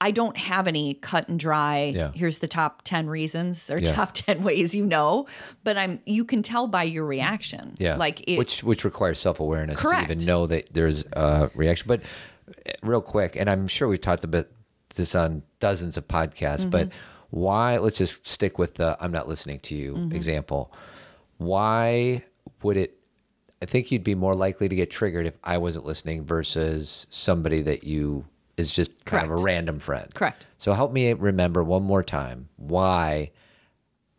[0.00, 2.10] i don't have any cut and dry Yeah.
[2.14, 3.92] here's the top 10 reasons or Yeah.
[3.92, 5.26] top 10 ways you know
[5.64, 9.40] but i'm you can tell by your reaction Yeah, like it, which which requires self
[9.40, 11.86] awareness to even know that there's a reaction.
[11.88, 12.00] But
[12.66, 14.46] uh, real quick, and I'm sure we've talked about
[14.96, 16.68] this on dozens of podcasts.
[16.68, 16.98] But Mm-hmm.
[17.30, 17.78] why?
[17.78, 20.16] Let's just stick with the "I'm not listening to you" Mm-hmm.
[20.16, 20.72] example.
[21.38, 22.24] Why
[22.62, 22.98] would it?
[23.62, 27.60] I think you'd be more likely to get triggered if I wasn't listening versus somebody
[27.62, 28.24] that you
[28.60, 30.14] is just kind of a random friend.
[30.14, 30.46] Correct.
[30.58, 33.30] So help me remember one more time why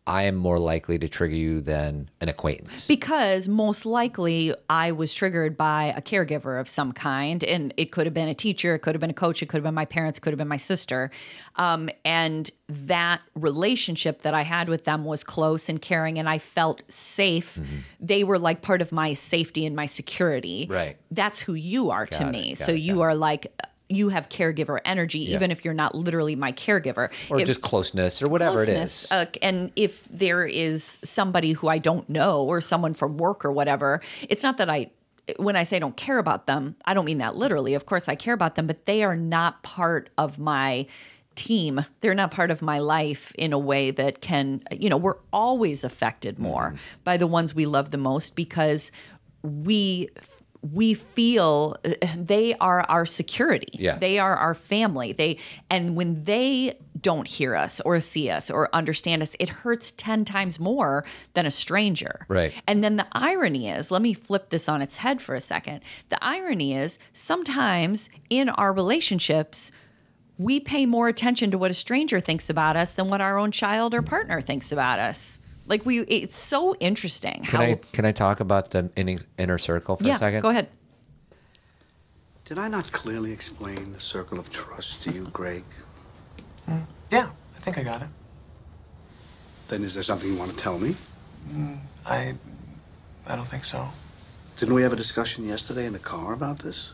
[0.04, 2.88] I am more likely to trigger you than an acquaintance.
[2.88, 8.06] because most likely I was triggered by a caregiver of some kind, and it could
[8.06, 9.84] have been a teacher, it could have been a coach, it could have been my
[9.84, 11.12] parents, it could have been my sister,
[11.54, 16.38] um, and that relationship that I had with them was close and caring, and I
[16.38, 17.56] felt safe.
[18.00, 20.66] They were like part of my safety and my security.
[20.68, 20.96] Right.
[21.12, 22.54] That's who you are to it, me.
[22.56, 23.52] so it, you are like.
[23.94, 27.10] You have caregiver energy, even if you're not literally my caregiver.
[27.30, 29.04] or If- just closeness or whatever it closeness.
[29.04, 29.12] is.
[29.12, 33.52] Uh, and if there is somebody who I don't know or someone from work or
[33.52, 34.90] whatever, it's not that I,
[35.36, 37.74] when I say I don't care about them, I don't mean that literally.
[37.74, 40.86] Of course, I care about them, but they are not part of my
[41.34, 41.84] team.
[42.02, 45.84] They're not part of my life in a way that can, you know, we're always
[45.84, 46.76] affected more Mm-hmm.
[47.04, 48.92] by the ones we love the most because
[49.42, 50.08] we
[50.62, 53.72] we feel uh, they are our security.
[53.72, 53.98] Yeah.
[53.98, 55.12] They are our family.
[55.12, 59.92] They and when they don't hear us or see us or understand us, it hurts
[59.92, 62.26] 10 times more than a stranger.
[62.28, 62.54] Right.
[62.68, 65.80] And then the irony is, let me flip this on its head for a second.
[66.10, 69.72] The irony is sometimes in our relationships
[70.38, 73.50] we pay more attention to what a stranger thinks about us than what our own
[73.50, 75.38] child or partner thinks about us.
[75.66, 79.58] Like we it's so interesting Can how I can I talk about the inner, inner
[79.58, 80.42] circle for Yeah, a second?
[80.42, 80.68] go ahead.
[82.44, 85.64] Did I not clearly explain the circle of trust to you, Greg?
[86.68, 86.82] Mm.
[87.10, 88.08] Yeah, I think I got it.
[89.68, 90.96] Then is there something you want to tell me?
[91.50, 92.34] Mm, I.
[93.26, 93.88] I don't think so.
[94.58, 96.92] Didn't we have a discussion yesterday in the car about this?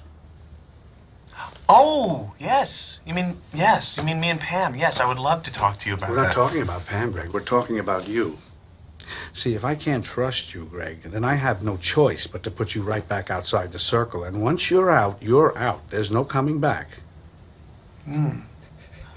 [1.68, 3.00] Oh, yes.
[3.06, 3.96] You mean, yes.
[3.96, 4.74] You mean me and Pam.
[4.74, 6.10] Yes, I would love to talk to you about that.
[6.10, 6.28] We're that.
[6.28, 7.30] not talking about Pam, Greg.
[7.30, 8.36] We're talking about you.
[9.32, 12.74] See, if I can't trust you, Greg, then I have no choice but to put
[12.74, 14.24] you right back outside the circle.
[14.24, 15.90] And once you're out, you're out.
[15.90, 17.00] There's no coming back.
[18.04, 18.40] Hmm.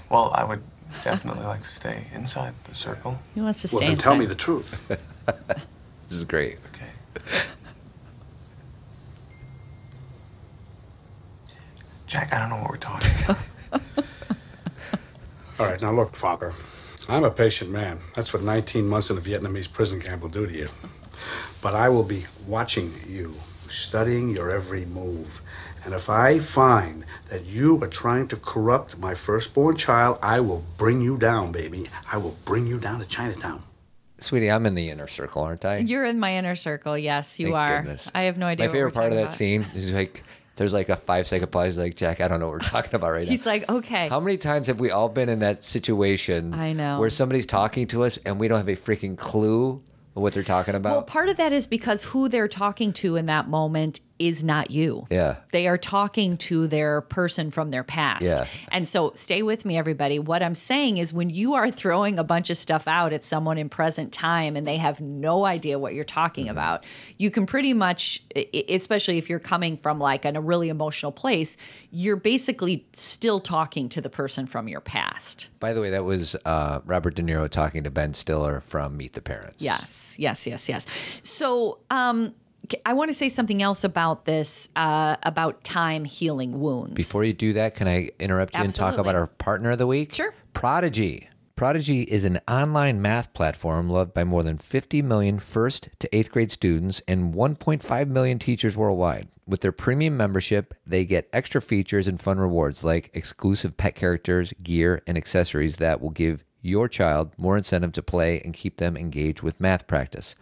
[0.08, 0.62] Well, I would
[1.02, 3.20] definitely like to stay inside the circle.
[3.34, 3.76] He wants to stay.
[3.76, 4.90] Well, then tell me the truth.
[6.08, 6.58] This is great.
[6.66, 6.90] Okay.
[12.06, 13.38] Jack, I don't know what we're talking about.
[15.58, 16.52] All right, now look, Fokker.
[17.08, 17.98] I'm a patient man.
[18.14, 20.68] That's what 19 months in a Vietnamese prison camp will do to you.
[21.62, 23.34] But I will be watching you,
[23.68, 25.42] studying your every move.
[25.84, 30.64] And if I find that you are trying to corrupt my firstborn child, I will
[30.78, 31.88] bring you down, baby.
[32.12, 33.62] I will bring you down to Chinatown.
[34.18, 35.78] Sweetie, I'm in the inner circle, aren't I?
[35.78, 36.96] You're in my inner circle.
[36.96, 37.78] Yes, you Thank are.
[37.82, 38.10] goodness.
[38.14, 38.66] I have no idea.
[38.66, 39.34] My what favorite we're part of that about.
[39.34, 40.22] scene is like
[40.56, 41.78] there's like a five second pause.
[41.78, 43.30] Like Jack, I don't know what we're talking about right now.
[43.30, 44.08] He's like, okay.
[44.08, 46.54] How many times have we all been in that situation?
[46.54, 46.98] I know.
[46.98, 49.82] where somebody's talking to us and we don't have a freaking clue
[50.14, 50.92] what they're talking about.
[50.92, 54.70] Well, part of that is because who they're talking to in that moment is not
[54.70, 55.06] you.
[55.10, 55.36] Yeah.
[55.52, 58.22] They are talking to their person from their past.
[58.22, 58.46] Yeah.
[58.70, 60.18] And so stay with me, everybody.
[60.18, 63.58] What I'm saying is when you are throwing a bunch of stuff out at someone
[63.58, 66.50] in present time and they have no idea what you're talking Mm-hmm.
[66.50, 66.84] about,
[67.18, 68.22] you can pretty much,
[68.68, 71.56] especially if you're coming from like in a really emotional place,
[71.90, 75.48] you're basically still talking to the person from your past.
[75.60, 79.12] By the way, that was uh, Robert De Niro talking to Ben Stiller from Meet
[79.12, 79.62] the Parents.
[79.62, 80.86] Yes, yes, yes, yes.
[81.22, 82.34] So, um,
[82.84, 86.94] I want to say something else about this, uh, about time healing wounds.
[86.94, 89.86] Before you do that, can I interrupt you and talk about our partner of the
[89.86, 90.14] week?
[90.14, 90.34] Sure.
[90.52, 91.28] Prodigy.
[91.54, 96.32] Prodigy is an online math platform loved by more than 50 million first to eighth
[96.32, 99.28] grade students and 1.5 million teachers worldwide.
[99.46, 104.52] With their premium membership, they get extra features and fun rewards like exclusive pet characters,
[104.62, 108.96] gear, and accessories that will give your child more incentive to play and keep them
[108.96, 110.34] engaged with math practice.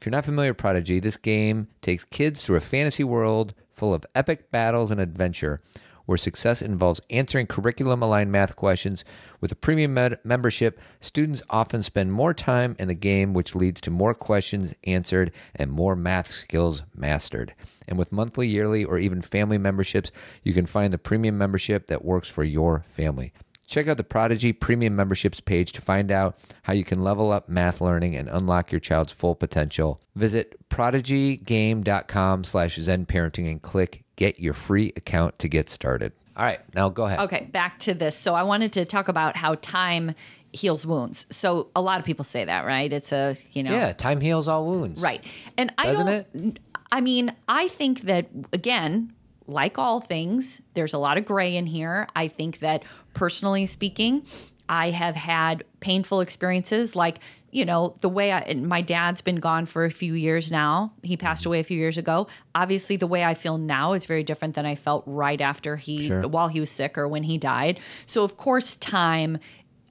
[0.00, 3.92] If you're not familiar with Prodigy, this game takes kids through a fantasy world full
[3.92, 5.60] of epic battles and adventure,
[6.06, 9.04] where success involves answering curriculum aligned math questions.
[9.40, 13.80] With a premium med- membership, students often spend more time in the game, which leads
[13.82, 17.52] to more questions answered and more math skills mastered.
[17.88, 20.12] And with monthly, yearly, or even family memberships,
[20.44, 23.32] you can find the premium membership that works for your family.
[23.68, 27.50] Check out the Prodigy Premium Memberships page to find out how you can level up
[27.50, 30.00] math learning and unlock your child's full potential.
[30.16, 36.12] Visit prodigygame.com slash zen parenting and click get your free account to get started.
[36.34, 37.20] All right, now go ahead.
[37.20, 38.16] Okay, back to this.
[38.16, 40.14] So I wanted to talk about how time
[40.52, 41.26] heals wounds.
[41.30, 42.90] So a lot of people say that, right?
[42.90, 45.02] It's a, you know, Yeah, time heals all wounds.
[45.02, 45.22] Right.
[45.58, 46.58] And I Doesn't don't,
[46.90, 49.12] I mean, I think that again,
[49.48, 52.06] like all things, there's a lot of gray in here.
[52.14, 52.82] I think that
[53.14, 54.22] personally speaking,
[54.68, 59.64] I have had painful experiences like, you know, the way I, my dad's been gone
[59.64, 60.92] for a few years now.
[61.02, 62.26] He passed away a few years ago.
[62.54, 66.08] Obviously, the way I feel now is very different than I felt right after he,
[66.08, 66.28] Sure.
[66.28, 67.80] while he was sick or when he died.
[68.04, 69.38] So, of course, time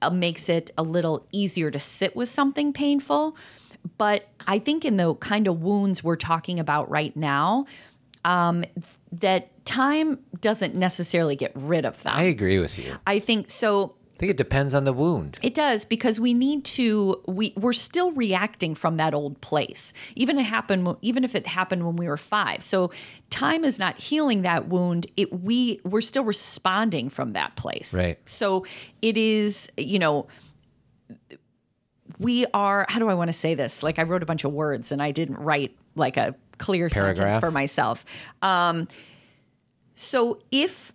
[0.00, 3.36] uh, makes it a little easier to sit with something painful.
[3.96, 7.66] But I think in the kind of wounds we're talking about right now,
[8.24, 8.64] um,
[9.12, 12.14] that time doesn't necessarily get rid of them.
[12.14, 12.96] I agree with you.
[13.06, 13.94] I think so.
[14.16, 15.38] I think it depends on the wound.
[15.42, 17.22] It does because we need to.
[17.28, 20.96] We we're still reacting from that old place, even it happened.
[21.02, 22.64] Even if it happened when we were five.
[22.64, 22.90] So
[23.30, 25.06] time is not healing that wound.
[25.16, 27.94] It we we're still responding from that place.
[27.94, 28.18] Right.
[28.28, 28.66] So
[29.02, 29.70] it is.
[29.76, 30.26] You know.
[32.18, 32.86] We are.
[32.88, 33.84] How do I want to say this?
[33.84, 37.36] Like I wrote a bunch of words and I didn't write like a clear sentence
[37.38, 38.04] for myself.
[38.42, 38.88] Um,
[39.94, 40.92] so if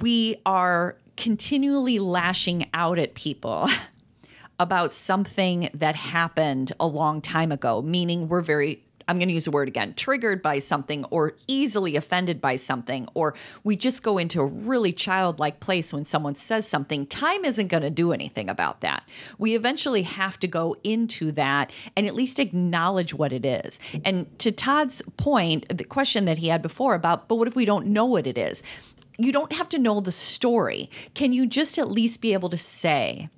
[0.00, 3.68] we are continually lashing out at people
[4.58, 9.44] about something that happened a long time ago, meaning we're very I'm going to use
[9.44, 13.34] the word again, triggered by something or easily offended by something, or
[13.64, 17.82] we just go into a really childlike place when someone says something, time isn't going
[17.82, 19.04] to do anything about that.
[19.38, 23.80] We eventually have to go into that and at least acknowledge what it is.
[24.04, 27.64] And to Todd's point, the question that he had before about, but what if we
[27.64, 28.62] don't know what it is?
[29.18, 30.90] You don't have to know the story.
[31.14, 33.28] Can you just at least be able to say,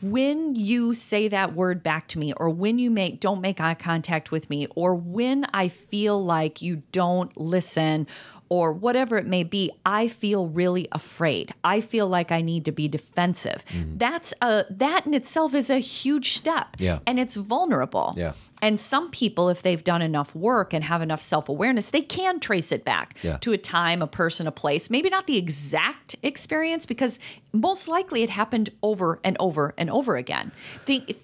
[0.00, 3.74] when you say that word back to me or when you make don't make eye
[3.74, 8.06] contact with me or when i feel like you don't listen
[8.48, 11.52] or whatever it may be, I feel really afraid.
[11.62, 13.64] I feel like I need to be defensive.
[13.70, 13.98] Mm-hmm.
[13.98, 16.76] That's a that in itself is a huge step.
[16.78, 17.00] Yeah.
[17.06, 18.14] And it's vulnerable.
[18.16, 18.32] Yeah.
[18.60, 22.40] And some people, if they've done enough work and have enough self awareness, they can
[22.40, 23.36] trace it back Yeah.
[23.38, 24.90] to a time, a person, a place.
[24.90, 27.18] Maybe not the exact experience, because
[27.52, 30.50] most likely it happened over and over and over again.
[30.86, 31.16] Think,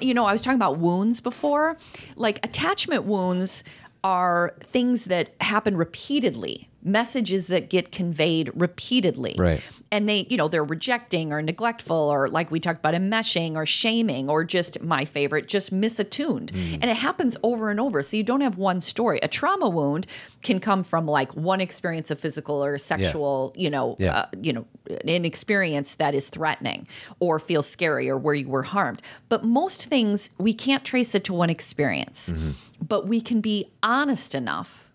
[0.00, 1.76] you know, I was talking about wounds before.
[2.16, 3.64] Like attachment wounds
[4.04, 9.60] are things that happen repeatedly, messages that get conveyed repeatedly Right.
[9.90, 13.66] and they you know they're rejecting or neglectful or like we talked about enmeshing or
[13.66, 16.74] shaming or just my favorite just misattuned Mm.
[16.80, 20.06] and it happens over and over so you don't have one story a trauma wound
[20.42, 24.16] can come from like one experience of physical or sexual you know Yeah.
[24.16, 24.64] uh, you know
[25.04, 26.86] an experience that is threatening
[27.18, 31.24] or feels scary or where you were harmed but most things we can't trace it
[31.24, 32.50] to one experience Mm-hmm.
[32.86, 34.87] but we can be honest enough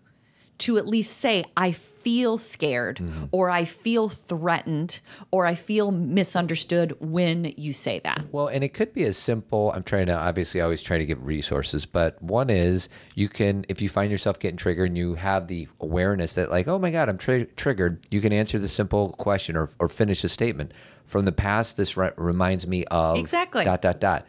[0.60, 3.26] to at least say, I feel scared, Mm-hmm.
[3.32, 5.00] or I feel threatened,
[5.32, 8.26] or I feel misunderstood when you say that.
[8.32, 9.72] Well, and it could be as simple.
[9.72, 13.82] I'm trying to obviously always try to give resources, but one is you can, if
[13.82, 17.08] you find yourself getting triggered and you have the awareness that, like, oh my God,
[17.08, 20.74] I'm tri- triggered, you can answer the simple question or, or finish a statement.
[21.06, 23.64] From the past, this re- reminds me of Exactly.
[23.64, 24.28] dot, dot, dot.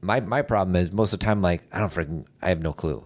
[0.00, 2.72] My, my problem is most of the time, like, I don't freaking, I have no
[2.72, 3.04] clue.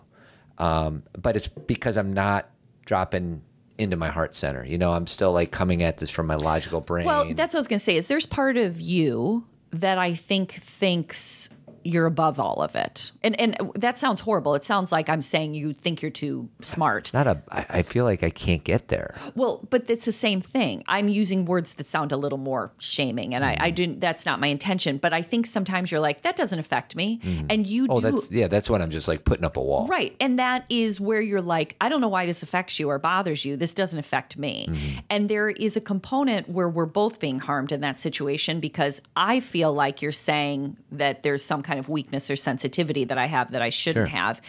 [0.59, 2.49] Um, but it's because I'm not
[2.85, 3.42] dropping
[3.79, 4.64] into my heart center.
[4.64, 7.07] You know, I'm still like coming at this from my logical brain.
[7.07, 7.97] Well, that's what I was going to say.
[7.97, 11.51] Is there's part of you that I think thinks
[11.87, 14.55] you're above all of it, and and that sounds horrible.
[14.55, 17.05] It sounds like I'm saying you think you're too smart.
[17.05, 17.40] It's not a.
[17.51, 19.14] I feel like I can't get there.
[19.35, 20.83] Well, but it's the same thing.
[20.88, 23.62] I'm using words that sound a little more shaming, and I, Mm-hmm.
[23.64, 24.01] I didn't.
[24.01, 24.99] That's not my intention.
[24.99, 28.11] But I think sometimes you're like that doesn't affect me, and you Oh, do.
[28.11, 28.49] that's yeah.
[28.49, 29.87] That's when I'm just like putting up a wall.
[29.87, 30.14] Right.
[30.20, 33.44] And that is where you're like, I don't know why this affects you or bothers
[33.44, 33.57] you.
[33.57, 34.66] This doesn't affect me.
[34.68, 34.99] Mm-hmm.
[35.11, 39.40] And there is a component where we're both being harmed in that situation because I
[39.40, 43.53] feel like you're saying that there's some kind of weakness or sensitivity that I have
[43.53, 44.19] that I shouldn't Sure.
[44.19, 44.41] have.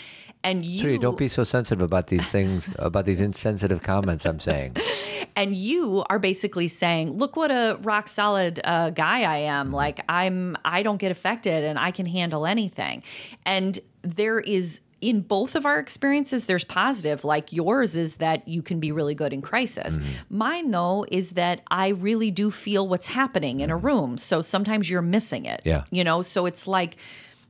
[0.43, 4.39] And you Trudy, don't be so sensitive about these things, about these insensitive comments I'm
[4.39, 4.75] saying.
[5.35, 9.99] and you are basically saying look what a rock solid uh, guy i am like
[10.09, 13.03] i'm i don't get affected and i can handle anything
[13.45, 18.61] and there is in both of our experiences there's positive like yours is that you
[18.61, 19.99] can be really good in crisis.
[19.99, 20.37] Mm-hmm.
[20.37, 23.85] Mine though is that i really do feel what's happening in a mm-hmm.
[23.85, 25.83] room so sometimes you're missing it Yeah.
[25.91, 26.21] you know?
[26.21, 26.97] So it's like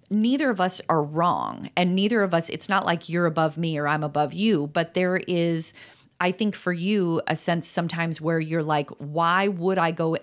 [0.09, 3.77] neither of us are wrong and neither of us it's not like you're above me
[3.77, 5.73] or i'm above you but there is
[6.21, 10.15] i think for you a sense sometimes where you're like why would i go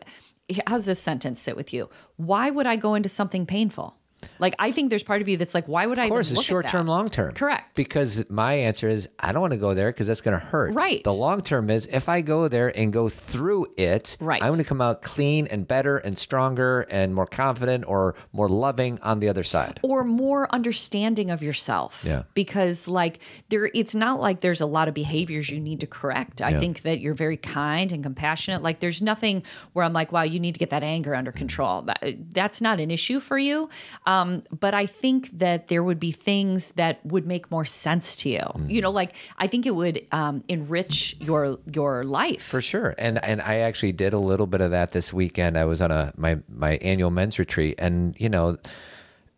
[0.66, 1.88] how's this sentence sit with you?
[2.16, 3.96] Why would i go into something painful
[4.38, 6.42] like i think there's part of you that's like why would i Of course, it's
[6.42, 7.34] short term, long term.
[7.34, 7.74] Correct.
[7.74, 10.74] Because my answer is I don't want to go there because that's going to hurt.
[10.74, 11.02] Right.
[11.04, 14.42] The long term is if I go there and go through it, Right.
[14.42, 18.48] I'm going to come out clean and better and stronger and more confident or more
[18.48, 19.80] loving on the other side.
[19.82, 22.02] or more understanding of yourself.
[22.06, 22.22] Yeah.
[22.34, 26.42] Because like there it's not like there's a lot of behaviors you need to correct.
[26.42, 26.60] I Yeah.
[26.60, 28.62] think that you're very kind and compassionate.
[28.62, 31.82] Like there's nothing where I'm like, wow, you need to get that anger under control.
[31.82, 32.00] That,
[32.32, 33.68] that's not an issue for you.
[34.06, 34.13] Um,
[34.60, 38.38] but I think that there would be things that would make more sense to you.
[38.38, 38.70] Mm-hmm.
[38.70, 42.42] You know, like I think it would um, enrich your your life.
[42.42, 42.94] For sure.
[42.98, 45.56] And and I actually did a little bit of that this weekend.
[45.56, 48.56] I was on a my my annual men's retreat and you know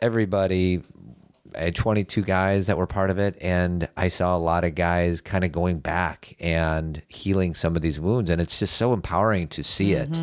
[0.00, 0.82] everybody
[1.56, 4.74] I had 22 guys that were part of it and I saw a lot of
[4.74, 8.92] guys kind of going back and healing some of these wounds and it's just so
[8.92, 10.20] empowering to see it.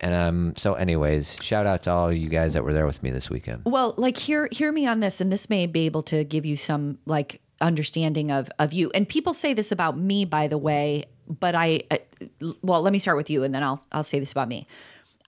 [0.00, 3.10] And um so anyways, shout out to all you guys that were there with me
[3.10, 3.62] this weekend.
[3.64, 6.56] Well, like hear hear me on this, and this may be able to give you
[6.56, 8.90] some like understanding of of you.
[8.94, 11.06] And people say this about me, by the way.
[11.26, 11.96] But I, uh,
[12.60, 14.66] well, let me start with you, and then I'll I'll say this about me.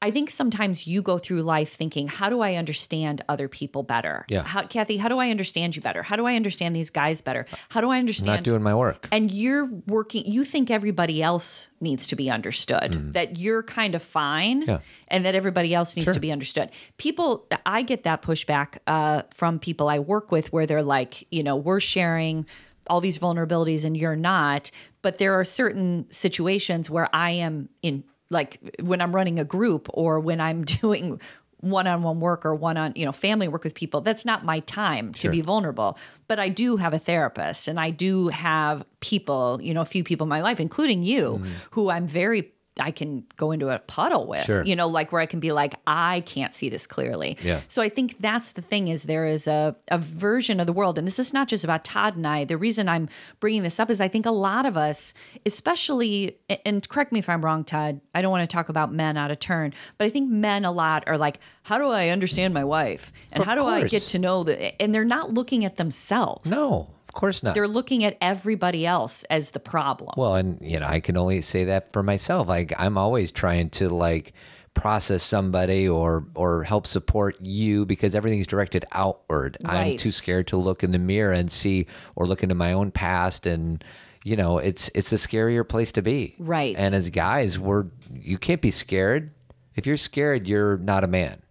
[0.02, 4.26] I think sometimes you go through life thinking, how do I understand other people better?
[4.28, 4.42] Yeah.
[4.42, 6.02] How, Kathy, how do I understand you better?
[6.02, 7.46] How do I understand these guys better?
[7.70, 8.26] How do I understand?
[8.26, 9.09] Not doing my work.
[9.11, 14.02] and you're working you think everybody else needs to be understood that you're kind of
[14.02, 14.62] fine.
[14.62, 14.80] Yeah.
[15.09, 19.59] and that everybody else needs to be understood people i get that pushback uh, from
[19.59, 22.44] people i work with where they're like you know we're sharing
[22.88, 24.70] all these vulnerabilities and you're not
[25.03, 29.89] but there are certain situations where i am in like when i'm running a group
[29.95, 31.20] or when i'm doing
[31.61, 35.12] one-on-one work or one on you know family work with people that's not my time
[35.14, 35.99] to be vulnerable.
[36.29, 40.05] But i do have a therapist and i do have people you know a few
[40.05, 41.53] people in my life including you mm-hmm.
[41.70, 44.62] who i'm very I can go into a puddle with, Sure.
[44.64, 47.39] you know, like where I can be like, I can't see this clearly.
[47.43, 47.61] Yeah.
[47.68, 50.99] So I think that's the thing is there is a, a version of the world,
[50.99, 52.45] and this is not just about Todd and I.
[52.45, 53.09] The reason I'm
[53.41, 55.14] bringing this up is I think a lot of us,
[55.47, 59.16] especially, and correct me if I'm wrong, Todd, I don't want to talk about men
[59.16, 62.53] out of turn, but I think men a lot are like, how do I understand
[62.55, 63.12] my wife?
[63.33, 64.81] And Of how do I get to know that?
[64.83, 66.51] And they're not looking at themselves.
[66.51, 67.55] No, course not.
[67.55, 70.14] They're looking at everybody else as the problem.
[70.17, 72.47] Well, and you know, I can only say that for myself.
[72.47, 74.33] Like I'm always trying to like
[74.75, 79.57] process somebody or or help support you because everything's directed outward.
[79.64, 82.93] I'm too scared to look in the mirror and see or look into my own
[82.93, 83.83] past and
[84.25, 86.35] you know, it's it's a scarier place to be.
[86.39, 86.75] Right.
[86.77, 89.33] And as guys, we're you can't be scared.
[89.77, 91.43] If you're scared, you're not a man.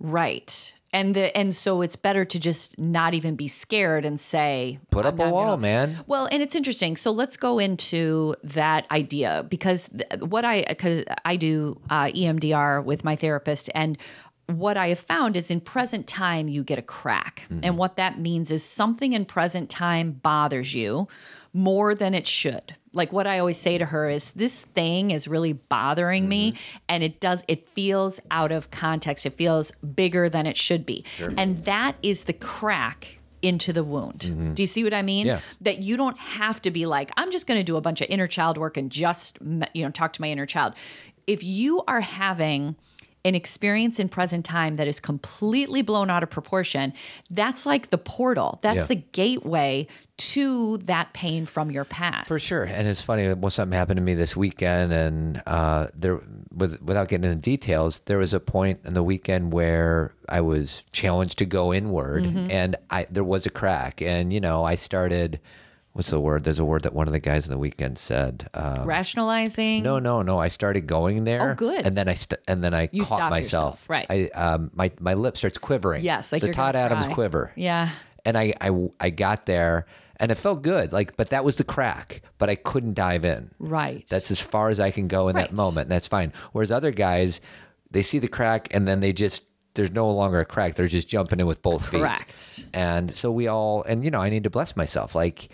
[0.00, 0.72] Right.
[0.94, 5.04] And the and so it's better to just not even be scared and say Put
[5.04, 6.04] up a wall, gonna-" man.
[6.06, 6.96] Well, and it's interesting.
[6.96, 12.84] So let's go into that idea because th- what I because I do uh, EMDR
[12.84, 13.98] with my therapist and
[14.46, 17.46] what I have found is in present time you get a crack.
[17.62, 21.08] And what that means is something in present time bothers you
[21.54, 22.74] more than it should.
[22.92, 26.58] Like what I always say to her is this thing is really bothering me mm-hmm.
[26.88, 29.24] and it does it feels out of context.
[29.24, 31.04] It feels bigger than it should be.
[31.38, 34.20] And that is the crack into the wound.
[34.20, 34.54] Mm-hmm.
[34.54, 35.26] Do you see what I mean?
[35.26, 35.40] Yeah.
[35.60, 38.08] That you don't have to be like I'm just going to do a bunch of
[38.10, 40.74] inner child work and just you know talk to my inner child.
[41.26, 42.76] If you are having
[43.24, 46.92] an experience in present time that is completely blown out of proportion,
[47.30, 48.58] that's like the portal.
[48.62, 48.84] That's Yeah.
[48.86, 52.28] the gateway to that pain from your past.
[52.28, 53.32] For sure, and it's funny.
[53.32, 56.20] Well, something happened to me this weekend, and uh, there,
[56.54, 60.82] with, without getting into details, there was a point in the weekend where I was
[60.92, 62.50] challenged to go inward, Mm-hmm.
[62.50, 65.40] and I there was a crack, and you know, I started.
[65.94, 66.44] What's the word?
[66.44, 68.50] There's a word that one of the guys in the weekend said.
[68.52, 69.82] Um, Rationalizing.
[69.82, 70.38] no, no, no.
[70.38, 71.52] I started going there.
[71.52, 71.86] Oh, good.
[71.86, 73.74] And then I st- and then I You caught myself.
[73.86, 74.06] yourself, right.
[74.10, 76.04] I um my my lip starts quivering.
[76.04, 77.14] Yes, like the Todd Adams cry.
[77.14, 77.90] quiver Yeah.
[78.24, 78.70] and I, I
[79.00, 79.86] I got there
[80.16, 83.50] and it felt good like but that was the crack but I couldn't dive in
[83.58, 84.04] Right.
[84.08, 85.48] that's as far as I can go in Right.
[85.50, 87.40] that moment and that's fine whereas other guys
[87.90, 89.42] they see the crack and then they just
[89.74, 92.64] there's no longer a crack they're just jumping in with both feet Correct.
[92.72, 95.48] and so we all and you know I need to bless myself like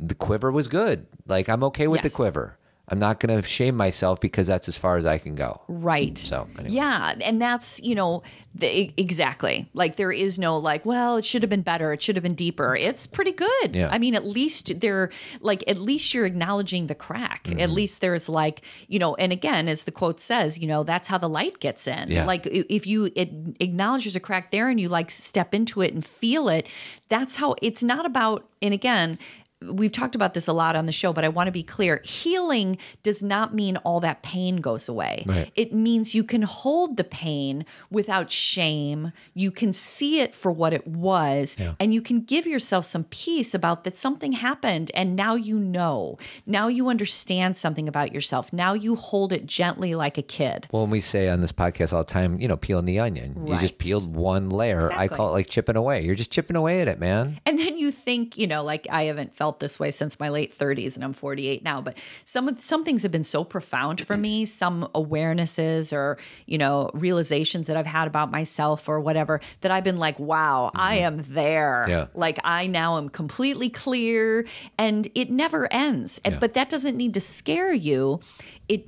[0.00, 2.56] the quiver was good like I'm okay with the quiver
[2.90, 6.18] I'm not going to shame myself because that's as far as I can go Right.
[6.18, 6.74] So, anyways.
[6.74, 8.22] yeah, and that's you know
[8.54, 12.16] the, exactly like there is no like, well, it should have been better, it should
[12.16, 12.74] have been deeper.
[12.74, 13.76] It's pretty good.
[13.76, 13.88] Yeah.
[13.92, 17.44] I mean, at least they're like, at least you're acknowledging the crack.
[17.44, 17.60] Mm-hmm.
[17.60, 21.06] At least there's like, you know, and again, as the quote says, you know, that's
[21.06, 22.10] how the light gets in.
[22.10, 22.24] Yeah.
[22.24, 23.30] Like if you it
[23.60, 26.66] acknowledge there's a crack there and you like step into it and feel it,
[27.08, 28.48] that's how it's not about.
[28.60, 29.18] And again.
[29.62, 32.00] We've talked about this a lot on the show, but I want to be clear.
[32.02, 35.24] Healing does not mean all that pain goes away.
[35.26, 35.52] Right.
[35.54, 39.12] It means you can hold the pain without shame.
[39.34, 43.54] You can see it for what it was, and you can give yourself some peace
[43.54, 46.16] about that something happened, and now you know.
[46.46, 48.52] Now you understand something about yourself.
[48.52, 50.68] Now you hold it gently like a kid.
[50.72, 53.46] Well, when we say on this podcast all the time, you know, peeling the onion.
[53.46, 54.90] You just peeled one layer.
[54.92, 56.02] I call it like chipping away.
[56.02, 57.40] You're just chipping away at it, man.
[57.44, 60.56] And then you think, you know, like I haven't felt this way since my late
[60.56, 64.16] 30s and I'm 48 now, but some of some things have been so profound for
[64.16, 69.72] me, some awarenesses or, you know, realizations that I've had about myself or whatever that
[69.72, 71.06] I've been like, wow, I mm-hmm.
[71.06, 71.84] am there.
[71.88, 72.06] Yeah.
[72.14, 74.46] Like I now am completely clear
[74.78, 76.20] and it never ends.
[76.24, 78.20] And- But that doesn't need to scare you.
[78.68, 78.86] It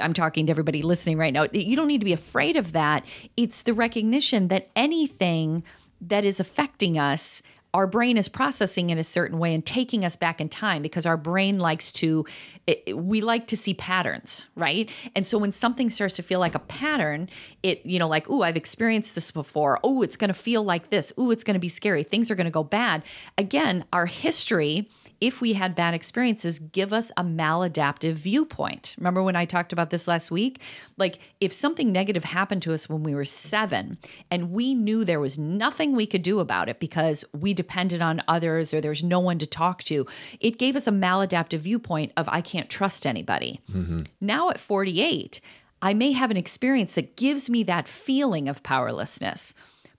[0.00, 1.46] I'm talking to everybody listening right now.
[1.52, 3.04] You don't need to be afraid of that.
[3.36, 5.62] It's the recognition that anything
[6.00, 7.42] that is affecting us
[7.74, 11.06] our brain is processing in a certain way and taking us back in time because
[11.06, 12.24] our brain likes to
[12.66, 14.90] it, we like to see patterns right?
[15.16, 17.28] And so when something starts to feel like a pattern
[17.62, 19.78] it you know like oh i've experienced this before.
[19.82, 21.12] Oh it's going to feel like this.
[21.16, 22.02] Oh it's going to be scary.
[22.02, 23.02] Things are going to go bad.
[23.38, 24.88] Again our history
[25.22, 28.96] if we had bad experiences, give us a maladaptive viewpoint.
[28.98, 30.60] Remember when I talked about this last week?
[30.96, 33.98] Like, if something negative happened to us when we were seven
[34.32, 38.24] and we knew there was nothing we could do about it because we depended on
[38.26, 40.08] others or there's no one to talk to,
[40.40, 43.60] it gave us a maladaptive viewpoint of, I can't trust anybody.
[43.70, 44.00] Mm-hmm.
[44.20, 45.40] Now at 48,
[45.80, 49.54] I may have an experience that gives me that feeling of powerlessness,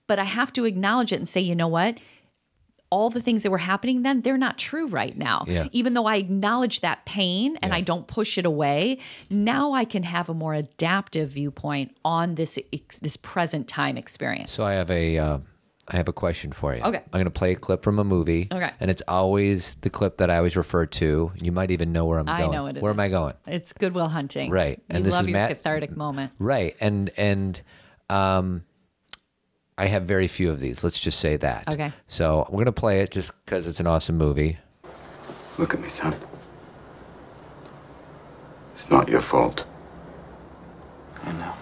[0.06, 1.96] but I have to acknowledge it and say, you know what?
[2.96, 5.66] All the things that were happening then they're not true right now Yeah.
[5.80, 8.98] even though i acknowledge that pain and i don't push it away
[9.30, 14.50] now i can have a more adaptive viewpoint on this ex- this present time experience
[14.52, 15.38] So I have a uh,
[15.92, 16.82] I have a question for you.
[16.88, 17.02] Okay.
[17.12, 18.48] I'm going to play a clip from a movie.
[18.50, 18.70] Okay.
[18.80, 21.30] And it's always the clip that I always refer to.
[21.46, 22.52] You might even know where I'm I going.
[22.56, 23.34] know it Where am I going?
[23.46, 24.48] It's Good Will Hunting.
[24.50, 24.78] Right.
[24.78, 26.32] You And this love is your Matt- cathartic moment.
[26.38, 26.74] Right.
[26.80, 27.60] And and
[28.08, 28.62] um
[29.76, 30.84] I have very few of these.
[30.84, 31.68] Let's just say that.
[31.68, 31.92] Okay.
[32.06, 34.58] So I'm going to play it just because it's an awesome movie.
[35.58, 36.14] Look at me, son.
[38.74, 39.66] It's not your fault.
[41.24, 41.54] I know.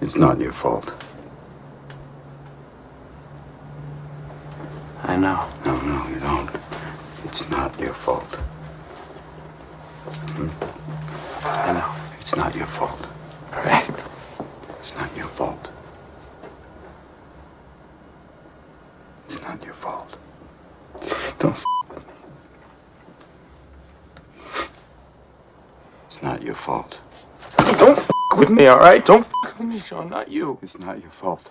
[0.00, 0.92] It's not your fault.
[5.04, 5.48] I know.
[5.64, 6.50] No, no, you don't.
[7.24, 8.34] It's not your fault.
[10.34, 10.48] Hmm?
[11.46, 11.90] I know.
[12.20, 13.06] It's not your fault.
[13.54, 13.90] All right.
[14.78, 15.70] It's not your fault.
[19.28, 20.16] It's not your fault.
[21.38, 22.14] Don't f- with me.
[26.06, 26.98] It's not your fault.
[27.58, 28.08] Don't f-
[28.38, 29.04] with me, all right?
[29.04, 30.08] Don't f- with me, Sean.
[30.08, 30.58] Not you.
[30.62, 31.50] It's not your fault.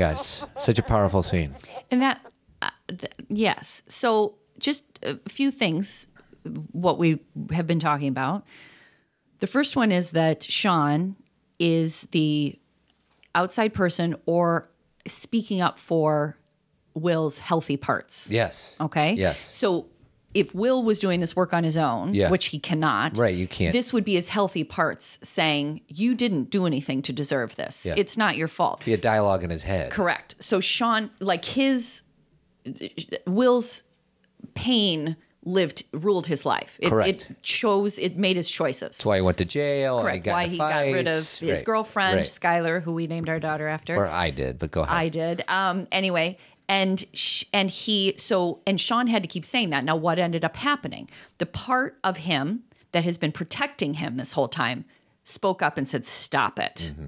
[0.00, 1.54] Gosh, such a powerful scene.
[1.90, 2.20] And that,
[2.62, 3.82] uh, th- yes.
[3.88, 6.08] So, just a few things,
[6.72, 7.20] what we
[7.52, 8.44] have been talking about.
[9.38, 11.16] The first one is that Sean
[11.58, 12.58] is the
[13.34, 14.68] outside person or
[15.06, 16.36] speaking up for
[16.94, 18.30] Will's healthy parts.
[18.30, 18.76] Yes.
[18.80, 19.14] Okay.
[19.14, 19.40] Yes.
[19.40, 19.86] So,
[20.32, 22.30] if Will was doing this work on his own, Yeah.
[22.30, 23.72] which he cannot, Right, you can't.
[23.72, 27.84] This would be his healthy parts saying, "You didn't do anything to deserve this.
[27.86, 27.94] Yeah.
[27.96, 29.90] It's not your fault." Be a dialogue in his head.
[29.90, 30.36] Correct.
[30.38, 32.02] So Sean, like his
[33.26, 33.84] Will's
[34.54, 36.76] pain lived ruled his life.
[36.80, 37.30] It, Correct.
[37.30, 37.98] it chose.
[37.98, 38.80] It made his choices.
[38.98, 40.02] That's why he went to jail.
[40.02, 40.24] Correct.
[40.26, 42.26] got Why he got rid of his Right, girlfriend right.
[42.26, 43.96] Skylar, who we named our daughter after.
[43.96, 44.94] Or I did, but go ahead.
[44.94, 45.42] I did.
[45.48, 46.36] Um, anyway,
[46.70, 49.84] and sh- and he so and Sean had to keep saying that.
[49.84, 51.10] Now, what ended up happening?
[51.38, 52.62] The part of him
[52.92, 54.84] that has been protecting him this whole time
[55.24, 56.92] spoke up and said, "Stop it!
[56.94, 57.06] Mm-hmm.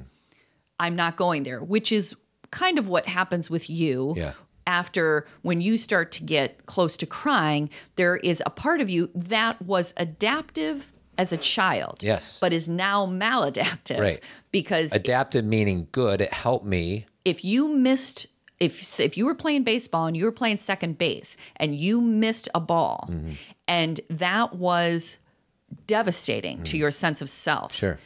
[0.81, 2.17] I'm not going there." Which is
[2.51, 4.15] kind of what happens with you.
[4.17, 4.33] Yeah.
[4.67, 9.11] After when you start to get close to crying, there is a part of you
[9.15, 12.39] that was adaptive as a child, Yes.
[12.41, 14.23] but is now maladaptive, Right.
[14.53, 16.21] Because Adaptive meaning good.
[16.21, 17.07] It helped me.
[17.25, 18.29] if you missed
[18.67, 22.49] if if you were playing baseball and you were playing second base and you missed
[22.55, 23.33] a ball Mm-hmm.
[23.69, 25.19] and that was
[25.87, 27.79] devastating to your sense of self Mm-hmm.
[27.79, 27.99] Sure.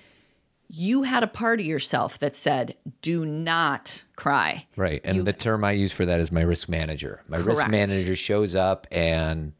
[0.69, 5.01] you had a part of yourself that said do not cry Right.
[5.05, 7.23] And the term I use for that is my risk manager.
[7.29, 9.53] My risk manager shows up and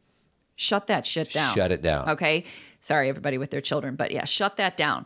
[0.55, 2.09] shut that shit down shut it down.
[2.09, 2.43] okay
[2.79, 5.05] sorry everybody with their children but yeah shut that down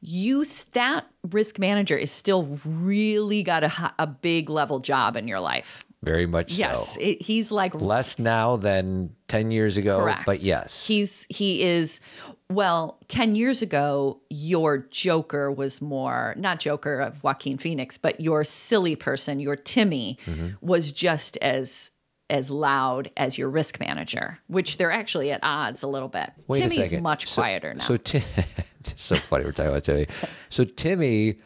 [0.00, 5.40] you that risk manager is still really got a, a big level job in your
[5.40, 7.00] life Very much yes so.
[7.00, 10.24] it, he's like Less now than 10 years ago, Correct.
[10.26, 10.86] but yes.
[10.86, 12.00] He's he is
[12.48, 18.42] well, 10 years ago your Joker was more not Joker of Joaquin Phoenix, but your
[18.42, 20.48] silly person, your Timmy Mm-hmm.
[20.66, 21.90] was just as
[22.28, 26.30] as loud as your risk manager, which they're actually at odds a little bit.
[26.46, 27.84] Wait Timmy's much So- quieter now.
[27.84, 28.22] So, Ti-
[28.90, 30.06] it's so funny we're talking about Timmy.
[30.48, 31.36] So, Timmy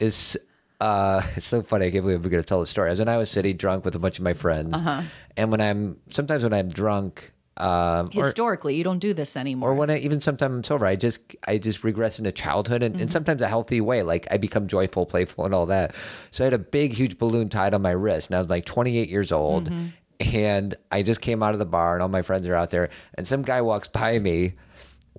[0.00, 0.36] is.
[0.80, 1.86] Uh, it's so funny.
[1.86, 2.88] I can't believe we're going to tell the story.
[2.88, 5.02] I was in Iowa City, drunk with a bunch of my friends, Uh-huh.
[5.36, 9.70] and when I'm sometimes when I'm drunk, um, or, Historically, you don't do this anymore.
[9.70, 12.94] or when I even sometimes I'm sober, I just I just regress into childhood and,
[12.94, 13.02] Mm-hmm.
[13.02, 14.02] and sometimes a healthy way.
[14.02, 15.94] Like I become joyful, playful, and all that.
[16.30, 18.66] So I had a big, huge balloon tied on my wrist, and I was like
[18.66, 20.34] 28 years old, Mm-hmm.
[20.36, 22.90] and I just came out of the bar, and all my friends are out there,
[23.14, 24.52] and some guy walks by me,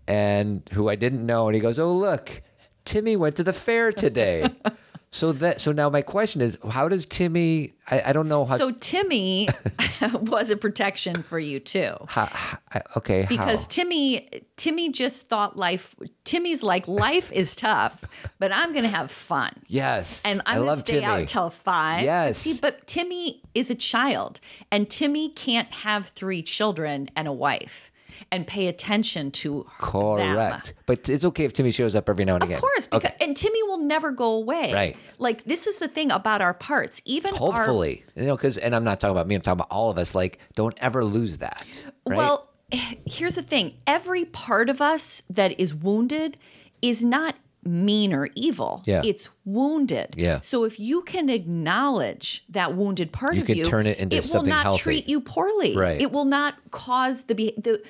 [0.08, 2.42] and who I didn't know, and he goes, "Oh look,
[2.86, 4.50] Timmy went to the fair today."
[5.12, 7.74] so that so now my question is, how does Timmy?
[7.90, 8.58] I, I don't know how.
[8.58, 9.48] so Timmy
[10.14, 11.94] was a protection for you too.
[12.08, 12.60] how, how-
[12.98, 13.68] okay, because how?
[13.70, 15.96] Timmy Timmy just thought life
[16.26, 18.04] Timmy's like life is tough,
[18.40, 19.54] but I'm going to have fun.
[19.68, 21.06] yes, And I I'm going to love stay Timmy.
[21.06, 22.04] out till 5.
[22.04, 22.40] Yes.
[22.40, 24.42] See, but Timmy is a child
[24.72, 27.92] and Timmy can't have 3 children and a wife
[28.32, 30.68] and pay attention to Correct.
[30.68, 30.76] them.
[30.86, 32.56] But it's okay if Timmy shows up every now and again.
[32.56, 34.74] Of course, because and Timmy will never go away.
[34.74, 34.98] Right.
[35.18, 37.02] Like this is the thing about our parts.
[37.06, 39.36] Even our Hopefully, you know, because and I'm not talking about me.
[39.36, 40.14] I'm talking about all of us.
[40.16, 41.86] Like, don't ever lose that.
[42.06, 42.18] Right?
[42.18, 46.38] Well, eh, here's the thing every part of us that is wounded
[46.82, 48.82] is not mean or evil.
[48.86, 49.02] Yeah.
[49.04, 50.16] It's wounded.
[50.18, 50.40] Yeah.
[50.42, 54.30] So if you can acknowledge that wounded part You of you, turn it into it
[54.34, 54.80] will not healthy.
[54.80, 55.76] treat you poorly.
[55.76, 56.02] Right.
[56.02, 57.84] It will not cause the the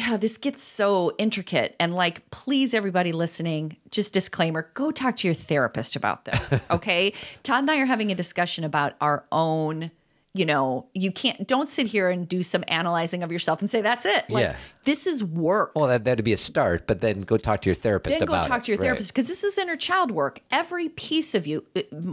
[0.00, 1.76] yeah, this gets so intricate.
[1.78, 6.60] And like, please, everybody listening, just disclaimer go talk to your therapist about this.
[6.70, 7.12] Okay.
[7.42, 9.90] Todd and I are having a discussion about our own.
[10.32, 13.82] You know, you can't, don't sit here and do some analyzing of yourself and say,
[13.82, 14.30] that's it.
[14.30, 14.56] Like, Yeah.
[14.84, 15.72] this is work.
[15.74, 18.40] Well, that, that'd be a start, but then go talk to your therapist then go
[18.42, 18.64] talk it.
[18.66, 21.64] to your therapist because this is inner child work every piece of you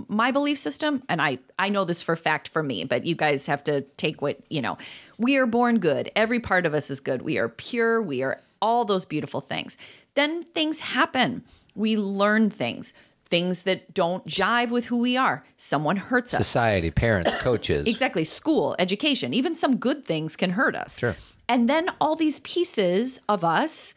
[0.07, 3.15] my belief system and i i know this for a fact for me but you
[3.15, 4.77] guys have to take what you know
[5.17, 8.39] we are born good every part of us is good we are pure we are
[8.61, 9.77] all those beautiful things
[10.15, 11.43] then things happen
[11.75, 12.93] we learn things
[13.27, 17.85] things that don't jive with who we are someone hurts us Society, parents, coaches.
[17.87, 18.23] Exactly.
[18.23, 20.99] School, education, even some good things can hurt us.
[20.99, 21.15] Sure.
[21.49, 23.95] And then all these pieces of us,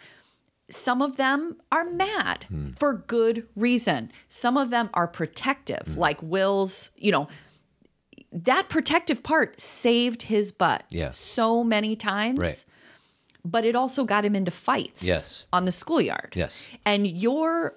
[0.71, 2.71] some of them are mad Hmm.
[2.73, 4.11] for good reason.
[4.29, 5.99] Some of them are protective, Hmm.
[5.99, 7.29] like Will's, you know,
[8.33, 11.19] that protective part saved his butt Yes.
[11.19, 12.39] so many times.
[12.39, 12.65] Right.
[13.45, 15.45] But it also got him into fights Yes.
[15.53, 16.35] on the schoolyard.
[16.37, 16.63] Yes.
[16.85, 17.75] And your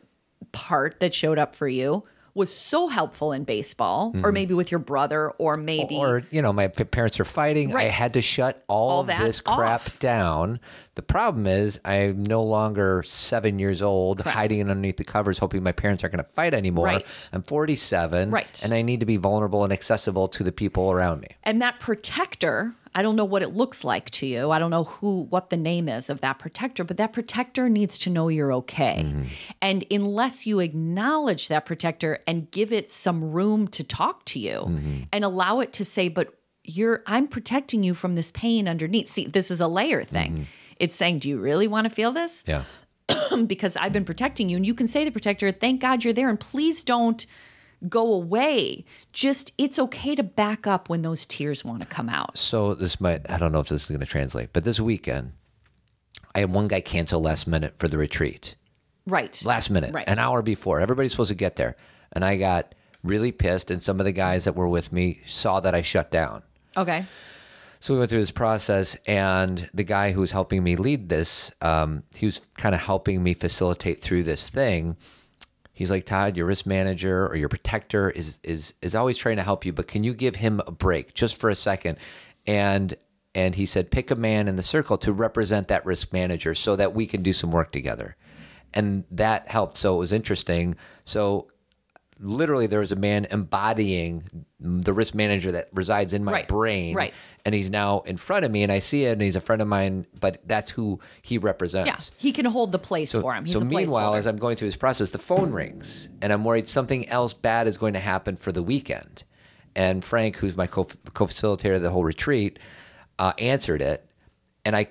[0.54, 2.04] part that showed up for you
[2.36, 6.04] was so helpful in baseball, or maybe with your brother, or maybe Mm-hmm.
[6.04, 9.40] or you know my parents are fighting i had to shut all, All of this
[9.40, 10.00] crap off.
[10.00, 10.60] down
[10.96, 15.74] the problem is i'm no longer seven years old hiding underneath the covers hoping my
[15.74, 17.30] parents aren't going to fight anymore Right.
[17.34, 18.64] i'm 47 Right.
[18.64, 21.80] and i need to be vulnerable and accessible to the people around me And that
[21.80, 24.52] protector, I don't know what it looks like to you.
[24.52, 27.98] I don't know who what the name is of that protector, but that protector needs
[28.00, 29.04] to know you're okay.
[29.06, 29.24] Mm-hmm.
[29.62, 34.60] And unless you acknowledge that protector and give it some room to talk to you
[34.60, 34.98] mm-hmm.
[35.12, 36.34] and allow it to say, but
[36.64, 39.10] you're I'm protecting you from this pain underneath.
[39.10, 40.34] See, this is a layer thing.
[40.34, 40.44] Mm-hmm.
[40.78, 42.44] It's saying, do you really want to feel this?
[42.48, 42.64] yeah
[43.48, 44.58] because I've been protecting you.
[44.58, 46.30] And you can say the protector, thank God you're there.
[46.30, 47.26] And please don't
[47.90, 48.86] go away.
[49.12, 52.38] Just, it's okay to back up when those tears want to come out.
[52.38, 55.34] so this might i don't know if this is going to translate but this weekend
[56.36, 58.56] i had one guy cancel last minute for the retreat
[59.06, 59.40] Right.
[59.46, 60.08] last minute, Right.
[60.08, 60.80] an hour before.
[60.80, 61.76] Everybody's supposed to get there.
[62.14, 62.74] And I got
[63.04, 66.10] really pissed, and some of the guys that were with me saw that I shut
[66.10, 66.42] down.
[66.78, 67.04] Okay.
[67.82, 71.52] So we went through this process, and the guy who was helping me lead this,
[71.62, 74.96] um, he was kind of helping me facilitate through this thing.
[75.74, 79.44] He's like, Todd, your risk manager or your protector is is is always trying to
[79.44, 81.98] help you, but can you give him a break just for a second?
[82.46, 82.96] And
[83.36, 86.76] and he said, pick a man in the circle to represent that risk manager so
[86.76, 88.16] that we can do some work together.
[88.76, 89.76] And that helped.
[89.78, 90.76] So it was interesting.
[91.06, 91.48] So
[92.20, 96.48] literally there was a man embodying the risk manager that resides in my Right.
[96.48, 97.14] brain Right.
[97.46, 99.62] And he's now in front of me and i see it and he's a friend
[99.62, 102.12] of mine but that's who he represents.
[102.16, 102.22] Yeah.
[102.22, 103.46] He can hold the place for him.
[103.46, 106.68] He's so meanwhile as i'm going through this process the phone rings and i'm worried
[106.68, 109.24] something else bad is going to happen for the weekend
[109.76, 112.60] and frank who's my co- co-facilitator of the whole retreat
[113.20, 114.08] uh, answered it
[114.66, 114.88] and I,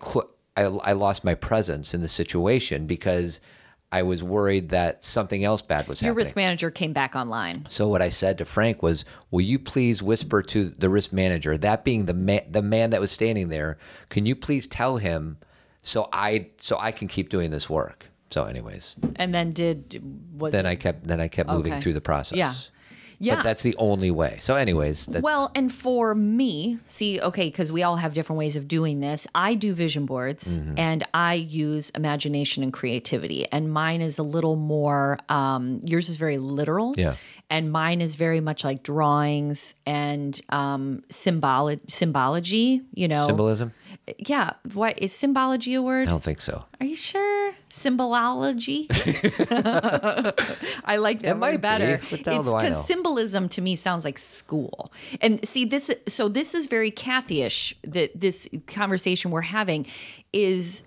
[0.57, 3.41] I i lost my presence in the situation because
[3.93, 7.15] i was worried that something else bad was Your happening Your risk manager came back
[7.15, 7.67] online.
[7.69, 11.57] so what I said to Frank was, "Will you please whisper to the risk manager,
[11.59, 13.79] that being the man, the man that was standing there,
[14.09, 15.37] can you please tell him
[15.83, 20.03] so I so I can keep doing this work?" So, anyways, And then did,
[20.41, 22.39] was then I kept then I kept moving through the process.
[22.39, 22.53] Yeah.
[23.23, 23.37] Yeah.
[23.37, 24.39] but that's the only way.
[24.41, 28.57] So, anyways, that's, Well, and for me, see, okay, because we all have different ways
[28.57, 29.27] of doing this.
[29.35, 30.79] I do vision boards Mm-hmm.
[30.79, 33.47] and I use imagination and creativity.
[33.53, 36.95] And mine is a little more, um, yours is very literal.
[36.97, 37.15] Yeah.
[37.49, 43.27] And mine is very much like drawings and um, symbolo- symbology, you know.
[43.27, 43.73] symbolism.
[44.19, 44.51] Yeah.
[44.75, 46.09] What is symbology a word?
[46.09, 46.65] I don't think so.
[46.81, 47.53] Are you sure?
[47.71, 48.87] Symbolology.
[50.85, 51.99] I like that word better.
[51.99, 52.07] be.
[52.17, 52.83] What the hell it's know?
[52.83, 54.93] symbolism to me sounds like school.
[55.21, 55.91] And see this.
[56.09, 57.75] So this is very Cathyish.
[57.85, 59.87] That this conversation we're having
[60.33, 60.83] is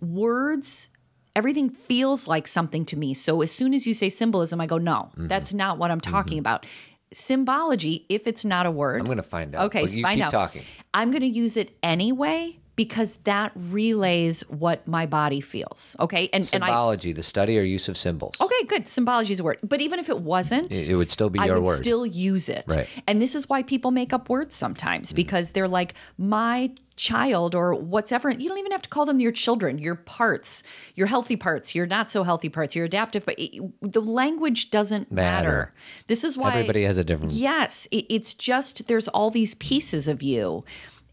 [0.00, 0.88] words.
[1.36, 3.14] Everything feels like something to me.
[3.14, 5.28] So as soon as you say symbolism, I go, no, Mm-hmm.
[5.28, 6.66] that's not what I'm talking about.
[7.12, 9.66] Symbology, if it's not a word, I'm going to find out.
[9.66, 10.30] Okay, but you find keep out.
[10.30, 10.62] talking.
[10.98, 15.94] I'm going to use it anyway because that relays what my body feels.
[16.00, 18.34] Okay, and and I Symbology, the study or use of symbols.
[18.40, 18.88] okay, good.
[18.88, 21.46] Symbology is a word, but even if it wasn't, It- it would still be I
[21.46, 21.78] your would word.
[21.78, 22.64] still use it.
[22.68, 22.88] Right.
[23.06, 25.16] And this is why people make up words sometimes mm.
[25.16, 28.30] because they're like my child or whatever.
[28.30, 30.62] You don't even have to call them your children, your parts,
[30.94, 33.24] your healthy parts, your not so healthy parts, your adaptive.
[33.24, 35.48] But it, the language doesn't matter.
[35.48, 35.74] Matter.
[36.08, 37.32] This is why Everybody has a different.
[37.32, 40.64] Yes, it, it's just there's all these pieces of you,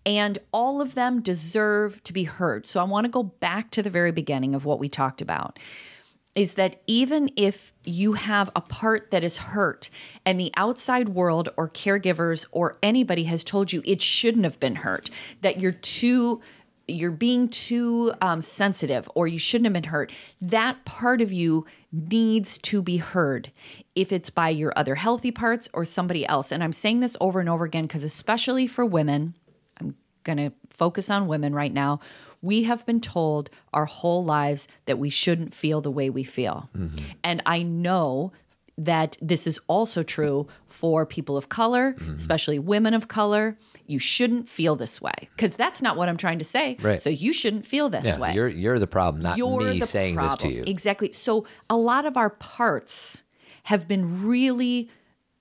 [0.05, 2.67] and all of them deserve to be heard.
[2.67, 5.59] So I want to go back to the very beginning of what we talked about.
[6.35, 9.89] Is that even if you have a part that is hurt
[10.25, 14.75] and the outside world or caregivers or anybody has told you it shouldn't have been
[14.75, 15.09] hurt,
[15.41, 16.41] that you're too
[16.87, 20.11] you're being too um, sensitive or you shouldn't have been hurt
[20.41, 23.51] that part of you needs to be heard
[23.95, 26.51] if it's by your other healthy parts or somebody else.
[26.51, 29.33] And i'm saying this over and over again because especially for women
[29.79, 31.99] i'm going to focus on women right now
[32.41, 36.69] we have been told our whole lives that we shouldn't feel the way we feel
[37.23, 38.31] and i know
[38.77, 42.15] that this is also true for people of color, Mm-hmm.
[42.15, 43.55] especially women of color.
[43.87, 46.75] You shouldn't feel this way because that's not what I'm trying to say.
[46.81, 47.01] Right.
[47.01, 48.33] So you shouldn't feel this Yeah, way.
[48.33, 50.63] you're you're the problem, not You're me saying this to you.
[50.67, 51.13] Exactly.
[51.13, 53.23] So a lot of our parts
[53.63, 54.89] have been really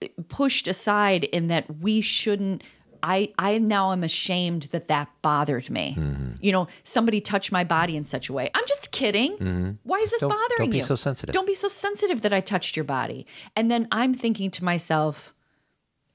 [0.01, 2.63] uh, pushed aside in that we shouldn't.
[3.07, 5.95] I, I now am ashamed that that bothered me.
[5.99, 6.33] Mm-hmm.
[6.41, 8.51] You know, somebody touched my body in such a way.
[8.55, 9.79] I'm just kidding.
[9.83, 10.31] Why is this Mm-hmm.
[10.31, 10.83] Don't- bothering don't be you?
[10.83, 11.33] so sensitive.
[11.35, 13.27] Don't be so sensitive that I touched your body.
[13.55, 15.35] And then I'm thinking to myself,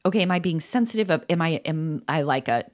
[0.06, 1.12] okay, am I being sensitive?
[1.30, 2.66] Am I am I like a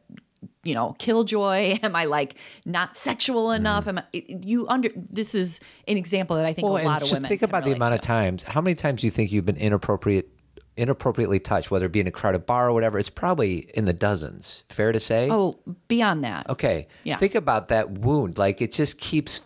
[0.64, 1.80] you know killjoy?
[1.84, 2.36] Am I like
[2.66, 3.88] not sexual enough?
[3.88, 4.90] Am I you under?
[4.96, 6.74] This is an example that I think Mm-hmm.
[6.74, 7.22] Well, a lot of women.
[7.24, 8.44] just think about the amount of times.
[8.44, 10.30] How many times do you think you've been inappropriate,
[10.78, 13.00] inappropriately touched, whether it be in a crowded bar or whatever?
[13.00, 14.64] It's probably in the dozens.
[14.70, 15.30] Fair to say.
[15.32, 16.50] Oh, beyond that.
[16.50, 16.88] Okay.
[17.04, 17.18] Yeah.
[17.18, 18.38] Think about that wound.
[18.38, 19.42] Like it just keeps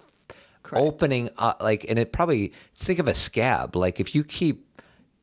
[0.73, 1.61] opening up.
[1.61, 3.75] Like, and it probably think of a scab.
[3.75, 4.65] Like if you keep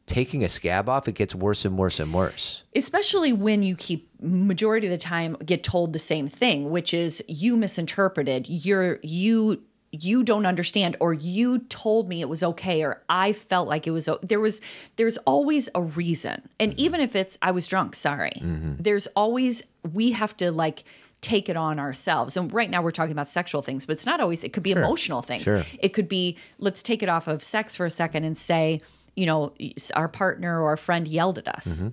[0.07, 2.62] taking a scab off, it gets worse and worse and worse.
[2.76, 7.22] especially when you keep majority of the time get told the same thing which is
[7.28, 9.61] you misinterpreted you're you
[10.01, 13.90] you don't understand or you told me it was okay or i felt like it
[13.90, 14.61] was there was
[14.97, 16.49] there's always a reason.
[16.59, 16.80] And mm-hmm.
[16.80, 18.32] even if it's i was drunk sorry.
[18.36, 18.74] Mm-hmm.
[18.78, 20.84] There's always we have to like
[21.20, 22.36] take it on ourselves.
[22.36, 24.72] And right now we're talking about sexual things but it's not always it could be
[24.72, 25.42] emotional things.
[25.44, 25.64] Sure.
[25.78, 28.80] it could be let's take it off of sex for a second and say
[29.14, 29.55] you know
[29.94, 31.80] our partner or our friend yelled at us.
[31.80, 31.88] Mm-hmm.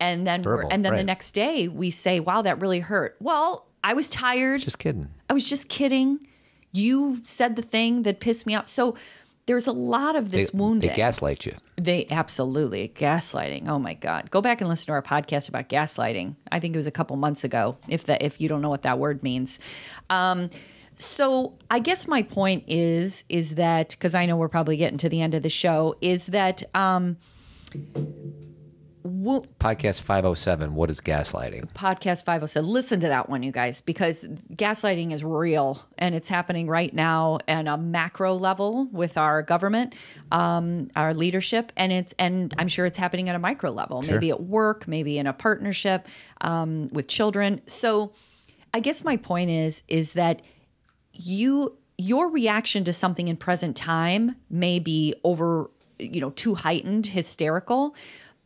[0.00, 3.16] And then Verbal, and then the next day we say wow that really hurt.
[3.20, 4.60] Well i was tired.
[4.60, 5.08] Just kidding.
[5.28, 6.20] i was just kidding
[6.74, 8.94] you said the thing that pissed me off so
[9.46, 11.52] there's a lot of this They, wounding they gaslight you.
[11.76, 13.68] they absolutely gaslighting.
[13.68, 14.30] Oh my god.
[14.30, 16.36] Go back and listen to our podcast about gaslighting.
[16.50, 18.82] I think it was a couple months ago if that if you don't know what
[18.84, 19.60] that word means.
[20.08, 20.48] Um
[20.96, 25.10] so I guess my point is is that cuz I know we're probably getting to
[25.10, 27.18] the end of the show is that um
[29.04, 30.74] wo- Podcast 507.
[30.74, 31.70] What is gaslighting?
[31.72, 36.66] podcast 507 listen to that one you guys because gaslighting is real and it's happening
[36.68, 39.94] right now on a macro level with our government
[40.32, 44.30] um, our leadership and it's and i'm sure it's happening at a micro level maybe
[44.30, 46.06] at work maybe in a partnership
[46.40, 48.12] um, with children so
[48.72, 50.40] i guess my point is is that
[51.12, 57.06] you your reaction to something in present time may be over you know too heightened
[57.08, 57.94] hysterical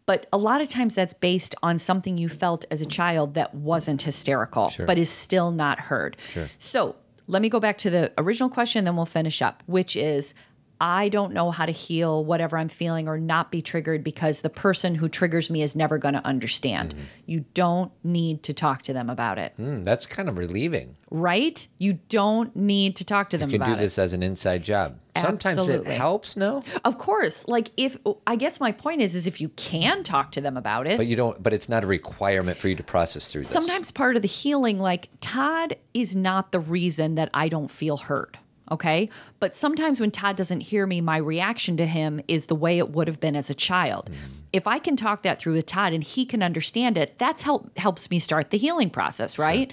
[0.09, 3.55] but a lot of times that's based on something you felt as a child that
[3.55, 6.49] wasn't hysterical but is still not heard Sure.
[6.59, 6.97] so
[7.27, 10.35] let me go back to the original question then we'll finish up which is
[10.81, 14.49] I don't know how to heal whatever I'm feeling or not be triggered because the
[14.67, 16.95] person who triggers me is never going to understand.
[17.27, 20.95] You don't need to talk to them about it, Hmm, that's kind of relieving.
[21.11, 21.67] right?
[21.79, 23.79] You don't need to talk to them You can do it.
[23.81, 25.01] this as an inside job.
[25.21, 25.93] Sometimes Absolutely.
[25.93, 26.63] it helps, no?
[26.85, 27.97] Of course, like if
[28.27, 30.97] I guess my point is is if you can talk to them about it.
[30.97, 31.43] But you don't.
[31.43, 33.51] But it's not a requirement for you to process through this.
[33.51, 37.97] sometimes part of the healing like Todd is not the reason that I don't feel
[37.97, 38.39] heard.
[38.71, 39.09] Okay.
[39.41, 42.91] But sometimes when Todd doesn't hear me, my reaction to him is the way it
[42.91, 44.09] would have been as a child.
[44.09, 44.15] Hmm.
[44.53, 47.77] If I can talk that through with Todd and he can understand it, that's help
[47.79, 49.73] helps me start the healing process, right?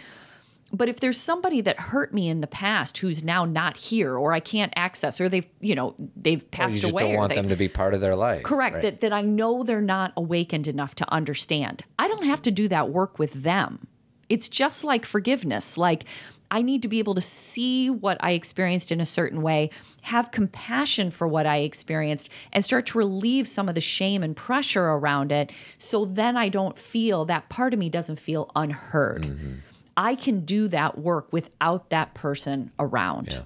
[0.76, 4.34] But if there's somebody that hurt me in the past who's now not here or
[4.34, 7.36] I can't access or they've, you know, they've passed you just away don't want they,
[7.36, 8.44] them to be part of their life.
[8.44, 8.76] Correct.
[8.76, 8.82] right?
[8.82, 11.84] That that I know they're not awakened enough to understand.
[11.98, 13.88] I don't have to do that work with them.
[14.28, 15.78] It's just like forgiveness.
[15.78, 16.06] Like
[16.52, 19.72] I need to be able to see what I experienced in a certain way,
[20.02, 24.36] have compassion for what I experienced, and start to relieve some of the shame and
[24.36, 25.52] pressure around it.
[25.78, 29.24] So then I don't feel that part of me doesn't feel unheard.
[29.24, 29.54] Mm-hmm.
[29.98, 33.44] I can do that work without that person around.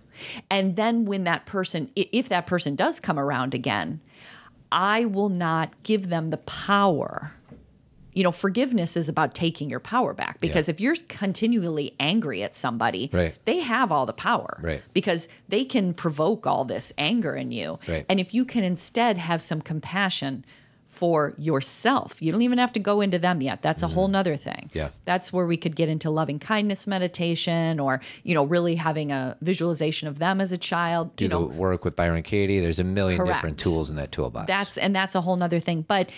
[0.49, 4.01] And then when that person, if that person does come around again,
[4.71, 7.33] I will not give them the power.
[8.13, 12.55] You know, forgiveness is about taking your power back because if you're continually angry at
[12.55, 13.35] somebody, Right.
[13.45, 14.59] they have all the power.
[14.61, 14.81] Right.
[14.93, 17.79] Because they can provoke all this anger in you.
[17.87, 18.05] Right.
[18.09, 20.43] And if you can instead have some compassion
[20.99, 23.61] for yourself, you don't even have to go into them yet.
[23.61, 24.67] That's a whole nother thing.
[24.67, 24.77] Mm-hmm.
[24.77, 24.89] Yeah.
[25.05, 29.37] That's where we could get into loving kindness meditation or, you know, really having a
[29.39, 31.15] visualization of them as a child.
[31.15, 32.59] Do you know, the work with Byron Katie.
[32.59, 34.47] There's a million different tools in that toolbox.
[34.47, 36.09] that's and that's a whole nother thing but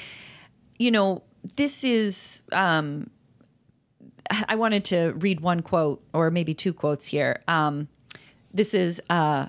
[0.79, 1.21] you know
[1.57, 3.09] this is um
[4.47, 7.41] I wanted to read one quote or maybe two quotes here.
[7.47, 7.89] Um,
[8.53, 9.47] this is uh,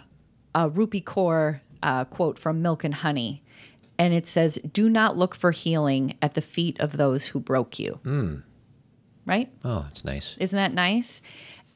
[0.54, 3.42] a Rupi Kaur uh, quote from Milk and Honey,
[4.02, 7.78] and it says, "Do not look for healing at the feet of those who broke
[7.78, 8.34] you." Hmm.
[9.24, 9.48] Right?
[9.64, 10.36] Oh, it's nice.
[10.40, 11.22] Isn't that nice?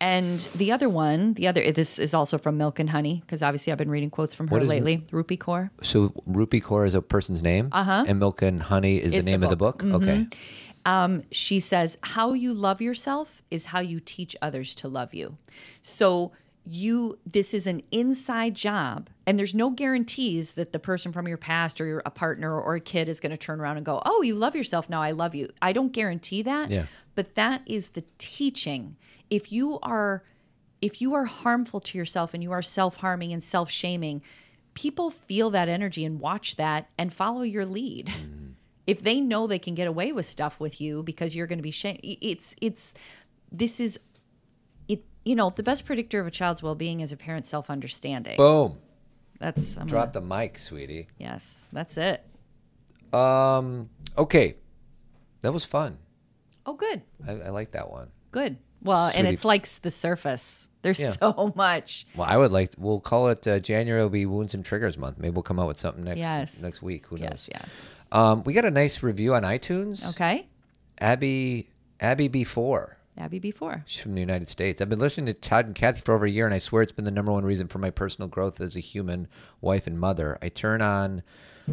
[0.00, 3.72] And the other one, the other, this is also from Milk and Honey because obviously
[3.72, 4.98] I've been reading quotes from her What is- lately.
[5.10, 5.70] Rupi Kaur.
[5.82, 8.04] So Rupi Kaur is a person's name, uh-huh.
[8.08, 9.78] and Milk and Honey is, Is the the name of the book.
[9.82, 10.02] book.
[10.02, 10.90] Okay, mm-hmm.
[10.92, 15.38] um, she says, How you love yourself is how you teach others to love you.
[15.80, 16.32] So,
[16.66, 21.36] you, this is an inside job, and there's no guarantees that the person from your
[21.36, 24.02] past or your, a partner or a kid is going to turn around and go,
[24.04, 24.90] Oh, you love yourself.
[24.90, 25.48] Now I love you.
[25.62, 26.70] I don't guarantee that.
[26.70, 26.86] Yeah.
[27.14, 28.96] But that is the teaching.
[29.30, 30.24] If you are,
[30.82, 34.22] if you are harmful to yourself and you are self harming and self shaming,
[34.74, 38.48] people feel that energy and watch that and follow your lead mm-hmm.
[38.86, 41.62] if they know they can get away with stuff with you because you're going to
[41.62, 42.92] be shame it's it's
[43.50, 43.98] this is
[45.26, 48.78] you know the best predictor of a child's well-being is a parent's self-understanding boom.
[49.38, 51.08] that's I'm Drop gonna- the mic, sweetie.
[51.18, 52.24] yes that's it
[53.12, 53.90] Um.
[54.18, 54.56] Okay,
[55.42, 55.98] that was fun.
[56.64, 58.08] oh good I, I like that one.
[58.30, 61.10] good well and it's like the surface there's Yeah.
[61.20, 62.72] so much Well, I would like.
[62.78, 64.00] We'll call it uh, January.
[64.02, 65.18] Will be Wounds and Triggers Month.
[65.18, 66.62] Maybe we'll come out with something next Yes.
[66.62, 67.06] next week.
[67.08, 67.26] Who knows?
[67.26, 67.68] yes yes
[68.12, 70.08] Um, we got a nice review on iTunes.
[70.10, 70.46] okay
[70.98, 71.68] Abby
[72.00, 72.95] Abby B four.
[73.18, 74.80] Abby before She's from the United States.
[74.80, 76.92] I've been listening to Todd and Kathy for over a year, and I swear it's
[76.92, 79.28] been the number one reason for my personal growth as a human
[79.60, 80.38] wife and mother.
[80.42, 81.22] I turn on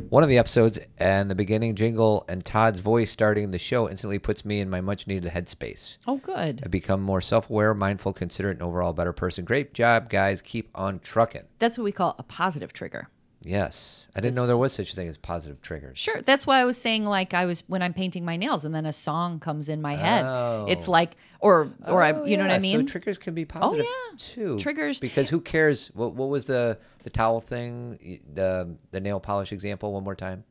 [0.10, 4.18] one of the episodes, and the beginning jingle and Todd's voice starting the show instantly
[4.18, 5.98] puts me in my much needed headspace.
[6.08, 9.46] oh good I become more self aware, mindful, considerate, and overall better person.
[9.46, 10.42] Great job, guys.
[10.42, 11.44] Keep on trucking.
[11.60, 13.10] that's what we call a positive trigger
[13.46, 14.03] Yes.
[14.16, 15.98] I didn't know there was such a thing as positive triggers.
[15.98, 16.22] Sure.
[16.22, 18.86] That's why I was saying like I was when I'm painting my nails and then
[18.86, 20.24] a song comes in my head.
[20.24, 20.68] Oh.
[20.70, 22.88] It's like or or I Oh, you know what I mean?
[22.88, 24.18] So triggers can be positive Oh yeah.
[24.18, 24.60] too.
[24.60, 25.88] Triggers- because who cares?
[25.96, 28.20] What, what was the the towel thing?
[28.34, 29.92] The the nail polish example.
[29.94, 30.44] One more time.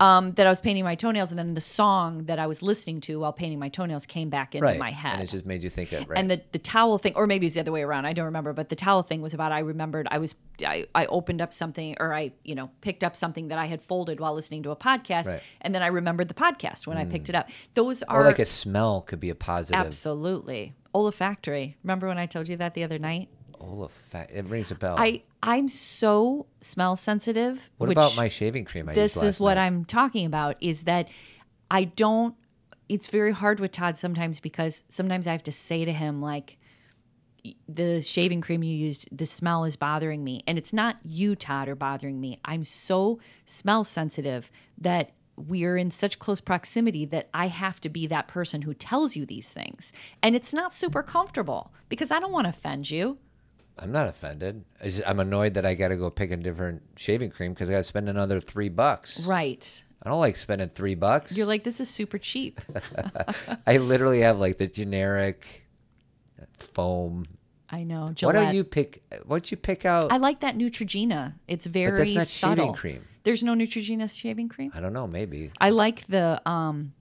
[0.00, 3.02] um, that I was painting my toenails, and then the song that I was listening
[3.02, 4.78] to while painting my toenails came back into Right.
[4.78, 5.14] my head.
[5.14, 6.08] and it just made you think it.
[6.08, 6.18] Right.
[6.18, 8.06] And the, the towel thing, or maybe it's the other way around.
[8.06, 8.52] I don't remember.
[8.54, 10.34] But the towel thing was about I remembered I was
[10.66, 13.82] I, I opened up something or I you know picked up something that I had
[13.82, 15.42] folded while listening to a podcast, Right.
[15.60, 17.48] and then I remembered the podcast when I picked it up.
[17.74, 19.80] Those are or like a smell could be a positive.
[19.80, 21.76] absolutely olfactory.
[21.82, 23.28] Remember when I told you that the other night?
[23.60, 24.30] Olfact.
[24.32, 24.96] It rings a bell.
[24.98, 27.70] I I'm so smell sensitive.
[27.78, 28.88] what about my shaving cream?
[28.88, 29.66] I this is what night?
[29.66, 30.56] I'm talking about.
[30.60, 31.08] Is that
[31.70, 32.34] I don't.
[32.88, 36.56] It's very hard with Todd sometimes because sometimes I have to say to him like,
[37.68, 41.68] the shaving cream you used, the smell is bothering me, and it's not you, Todd,
[41.68, 42.40] are bothering me.
[42.44, 48.06] I'm so smell sensitive that we're in such close proximity that I have to be
[48.08, 52.32] that person who tells you these things, and it's not super comfortable because I don't
[52.32, 53.18] want to offend you.
[53.78, 54.64] I'm not offended.
[55.06, 57.78] I'm annoyed that I got to go pick a different shaving cream because I got
[57.78, 59.24] to spend another three bucks.
[59.24, 59.82] Right.
[60.02, 61.36] I don't like spending three bucks.
[61.36, 62.60] You're like, this is super cheap.
[63.66, 65.64] I literally have like the generic
[66.62, 67.26] foam.
[67.72, 68.12] I know.
[68.20, 69.02] Why don't you pick?
[69.26, 70.10] Why don't you pick out?
[70.10, 71.34] I like that Neutrogena.
[71.46, 72.64] It's very but that's not subtle.
[72.64, 73.04] shaving cream.
[73.22, 74.72] There's no Neutrogena shaving cream.
[74.74, 75.06] I don't know.
[75.06, 76.94] Maybe I like the um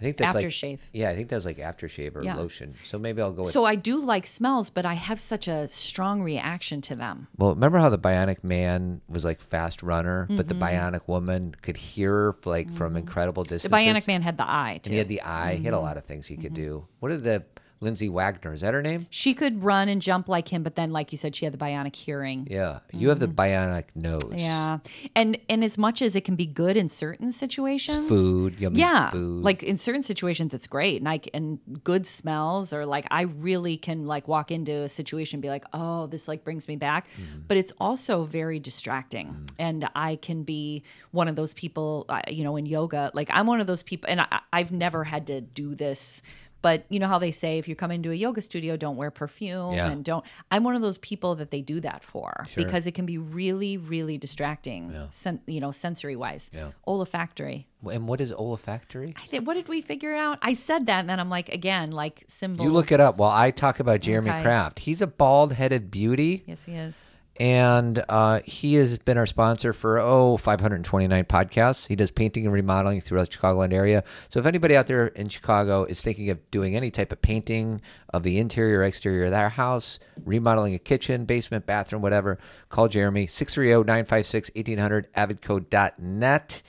[0.00, 0.78] think that's like aftershave.
[0.92, 1.10] yeah.
[1.10, 2.36] I think that's like aftershave or Yeah.
[2.36, 2.74] lotion.
[2.84, 3.52] So maybe I'll go with.
[3.52, 7.26] So I do like smells, but I have such a strong reaction to them.
[7.36, 10.62] well, remember how the Bionic Man was like fast runner, but the Mm-hmm.
[10.64, 13.70] Bionic Woman could hear like from incredible distances.
[13.70, 13.76] The.
[13.76, 15.56] Bionic Man had the eye and he had the eye.
[15.56, 16.86] He had a lot of things he could do.
[17.00, 17.44] What did the
[17.80, 18.52] Lindsay Wagner?
[18.54, 19.06] Is that her name?
[19.10, 21.58] she could run and jump like him, but then, like you said, she had the
[21.58, 22.46] bionic hearing.
[22.50, 24.22] Yeah, you have the Bionic nose.
[24.22, 24.38] Mm-hmm.
[24.38, 24.78] Yeah,
[25.14, 29.44] and and as much as it can be good in certain situations, Food, yeah, food.
[29.44, 33.22] like in certain situations, it's great, and I c- and good smells, or like I
[33.22, 36.76] really can like walk into a situation and be like, oh, this like brings me
[36.76, 37.40] back, Mm-hmm.
[37.48, 42.42] but it's also very distracting, and I can be one of those people, uh, you
[42.44, 45.40] know, in yoga, like I'm one of those people, and I, I've never had to
[45.40, 46.22] do this.
[46.60, 49.10] But you know how they say if you come into a yoga studio, don't wear
[49.12, 49.90] perfume Yeah.
[49.90, 50.24] and don't.
[50.50, 53.76] I'm one of those people that they do that for because it can be really,
[53.76, 56.50] really distracting, sen- you know, sensory wise.
[56.52, 56.70] Yeah.
[56.86, 57.66] Olfactory.
[57.88, 59.14] And what is olfactory?
[59.16, 60.38] I think- What did we figure out?
[60.42, 62.64] I said that, and then I'm like, again, like symbol.
[62.64, 64.42] You look it up while I talk about Jeremy Okay.
[64.42, 64.80] Kraft.
[64.80, 66.42] He's a bald headed beauty.
[66.46, 67.14] Yes, he is.
[67.38, 71.86] And uh, he has been our sponsor for oh 529 podcasts.
[71.86, 74.04] He does painting and remodeling throughout the chicagoland area.
[74.28, 77.80] So if anybody out there in chicago is thinking of doing any type of painting
[78.12, 82.88] of the interior or exterior of their house remodeling a kitchen basement bathroom whatever call
[82.88, 86.62] jeremy 630-956-1800 avidcode.net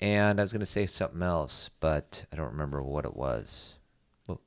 [0.00, 3.73] and i was going to say something else but i don't remember what it was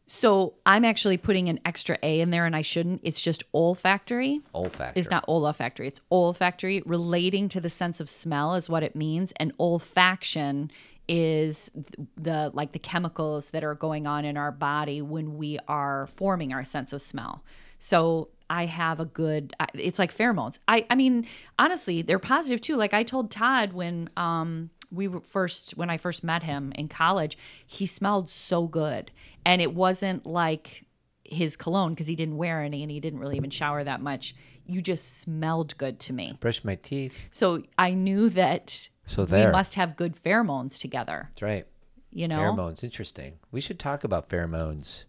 [0.08, 3.02] So I'm actually putting an extra A in there, and I shouldn't.
[3.04, 4.42] It's just olfactory.
[4.56, 5.00] Olfactory.
[5.00, 5.88] It's not olfactory.
[5.88, 6.82] It's olfactory.
[6.86, 10.72] Relating to the sense of smell is what it means, and olfaction
[11.08, 11.72] is
[12.16, 16.54] the like the chemicals that are going on in our body when we are forming
[16.54, 17.44] our sense of smell.
[17.80, 19.54] So I have a good.
[19.74, 20.60] It's like pheromones.
[20.68, 21.28] I I mean
[21.60, 22.76] honestly, they're positive too.
[22.76, 26.88] Like I told Todd when um we were first when I first met him in
[26.88, 29.12] college, he smelled so good,
[29.46, 30.86] and it wasn't like
[31.24, 34.36] his cologne because he didn't wear any and he didn't really even shower that much.
[34.66, 36.38] You just smelled good to me.
[36.40, 37.18] Brush my teeth.
[37.32, 41.28] So I knew that So we must have good pheromones together.
[41.32, 41.66] That's right.
[42.12, 42.84] You know, Pheromones.
[42.84, 43.40] Interesting.
[43.52, 45.06] We should talk about pheromones.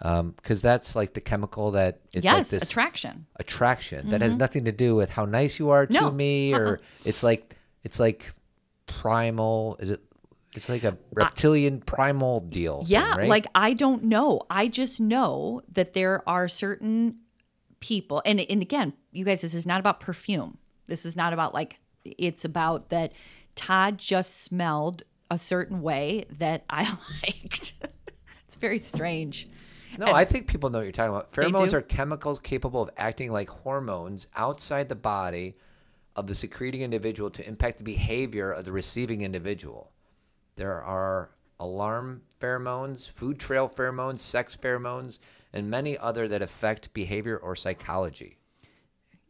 [0.00, 3.26] Um, because that's like the chemical that it's like yes, this attraction.
[3.36, 4.38] attraction that has mm-hmm.
[4.38, 6.10] nothing to do with how nice you are to No.
[6.10, 6.76] me or uh-uh.
[7.04, 8.30] it's like it's like
[8.86, 10.00] primal is it
[10.54, 13.28] it's like a reptilian primal deal thing, Yeah, right?
[13.28, 14.40] like I don't know.
[14.48, 17.16] I just know that there are certain
[17.80, 20.58] people, and and again, you guys, this is not about perfume.
[20.86, 21.78] This is not about like.
[22.04, 23.12] It's about that
[23.56, 26.82] Todd just smelled a certain way that I
[27.24, 27.74] liked.
[28.46, 29.48] it's very strange.
[29.98, 33.30] no i think people know what you're talking about pheromones are chemicals capable of acting
[33.32, 35.56] like hormones outside the body
[36.16, 39.90] of the secreting individual to impact the behavior of the receiving individual.
[40.56, 45.18] There are alarm pheromones food trail pheromones sex pheromones
[45.52, 48.38] and many other that affect behavior or psychology.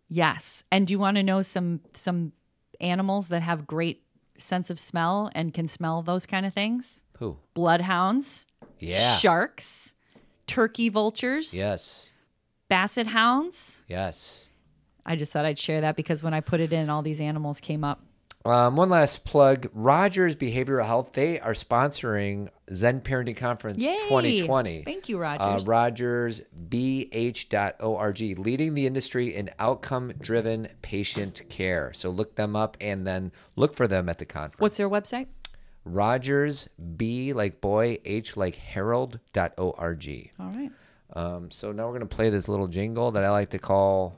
[0.09, 2.33] Yes, and do you want to know some some
[2.81, 4.03] animals that have great
[4.39, 7.03] sense of smell and can smell those kind of things?
[7.19, 7.37] who?
[7.55, 8.47] Bloodhounds,
[8.79, 9.17] yeah.
[9.17, 9.95] sharks,
[10.47, 12.11] turkey vultures, yes.
[12.69, 13.83] basset hounds.
[13.89, 14.44] yes
[15.07, 17.61] I just thought I'd share that because when I put it in, all these animals
[17.61, 18.03] came up.
[18.47, 21.15] Um, one last plug: Rogers Behavioral Health.
[21.15, 23.97] They are sponsoring Zen Parenting Conference Yay!
[24.01, 24.83] 2020.
[24.85, 25.67] Thank you, Rogers.
[25.67, 26.43] Uh, Rogers.
[26.69, 31.93] RogersBH.org, leading the industry in outcome-driven patient care.
[31.95, 34.61] So look them up and then look for them at the conference.
[34.61, 35.29] What's their website?
[35.87, 40.31] Rogers B like boy, H like Herald.org.
[40.39, 40.71] All right.
[41.15, 44.17] Um, so now we're gonna play this little jingle that I like to call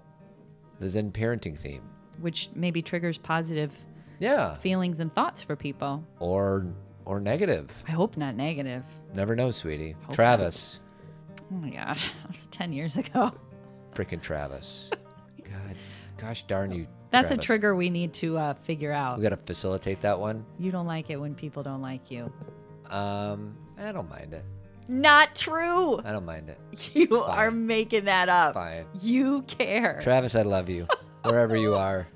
[0.80, 1.82] the Zen parenting theme.
[2.20, 3.72] Which maybe triggers positive
[4.18, 6.04] Yeah, feelings and thoughts for people.
[6.18, 6.66] or
[7.04, 7.70] or negative.
[7.86, 8.82] I hope not negative.
[9.14, 9.94] Never know, sweetie.
[10.06, 10.80] Hope Travis.
[11.52, 13.32] Oh my gosh, That was 10 years ago.
[13.94, 14.90] Freaking Travis.
[15.44, 15.76] God.
[16.18, 16.86] Gosh darn you.
[17.12, 19.16] That's a trigger we need to uh, figure out.
[19.18, 20.44] We got to facilitate that one.
[20.58, 22.30] You don't like it when people don't like you.
[22.90, 24.44] Um, I don't mind it.
[24.88, 26.00] Not true.
[26.04, 26.58] I don't mind it.
[26.94, 28.54] You are making that up.
[28.54, 28.86] Fine.
[29.00, 29.98] You care.
[30.02, 30.86] Travis, I love you.
[31.22, 32.06] Wherever you are.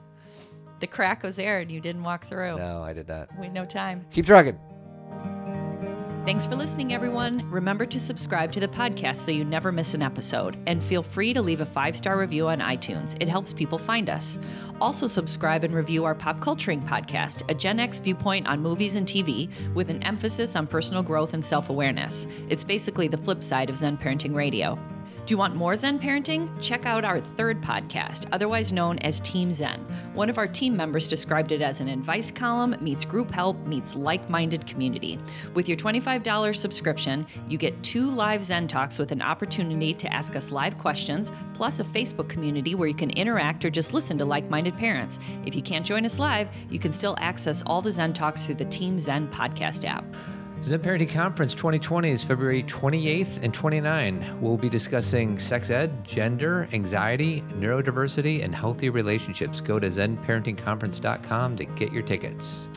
[0.81, 2.57] the crack was there and you didn't walk through.
[2.57, 3.29] No, I did not.
[3.39, 4.07] We had no time.
[4.13, 4.59] Keep trucking.
[6.27, 7.49] Thanks for listening, everyone.
[7.51, 10.59] Remember to subscribe to the podcast so you never miss an episode.
[10.67, 13.17] And feel free to leave a five star review on iTunes.
[13.21, 14.39] It helps people find us.
[14.83, 19.07] Also, subscribe and review our Pop Culturing podcast, a Gen X viewpoint on movies and
[19.07, 22.27] TV with an emphasis on personal growth and self awareness.
[22.51, 24.79] It's basically the flip side of Zen Parenting Radio.
[25.31, 26.51] Do you want more Zen parenting?
[26.61, 29.79] Check out our third podcast, otherwise known as Team Zen.
[30.13, 33.95] One of our team members described it as an advice column meets group help meets
[33.95, 35.21] like minded community.
[35.55, 40.35] With your $25 subscription, you get two live Zen talks with an opportunity to ask
[40.35, 44.25] us live questions, plus a Facebook community where you can interact or just listen to
[44.25, 45.21] like minded parents.
[45.47, 48.57] If you can't join us live, you can still access all the Zen talks through
[48.57, 50.05] the Team Zen podcast app.
[50.63, 54.39] Zen Parenting Conference 2020 is February 28th and 29.
[54.43, 59.63] We'll be discussing sex ed, gender, anxiety, neurodiversity, and healthy relationships.
[59.63, 62.69] Go to zenparentingconference.com to get your tickets.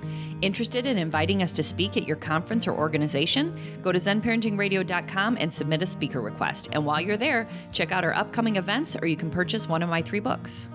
[0.42, 3.54] Interested in inviting us to speak at your conference or organization?
[3.82, 6.70] Go to zenparentingradio.com and submit a speaker request.
[6.72, 9.90] And while you're there, check out our upcoming events or you can purchase one of
[9.90, 10.70] my three books.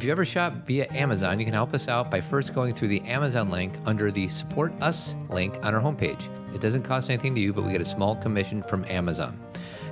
[0.00, 2.88] If you ever shop via Amazon, you can help us out by first going through
[2.88, 6.26] the Amazon link under the Support Us link on our homepage.
[6.54, 9.38] It doesn't cost anything to you, but we get a small commission from Amazon.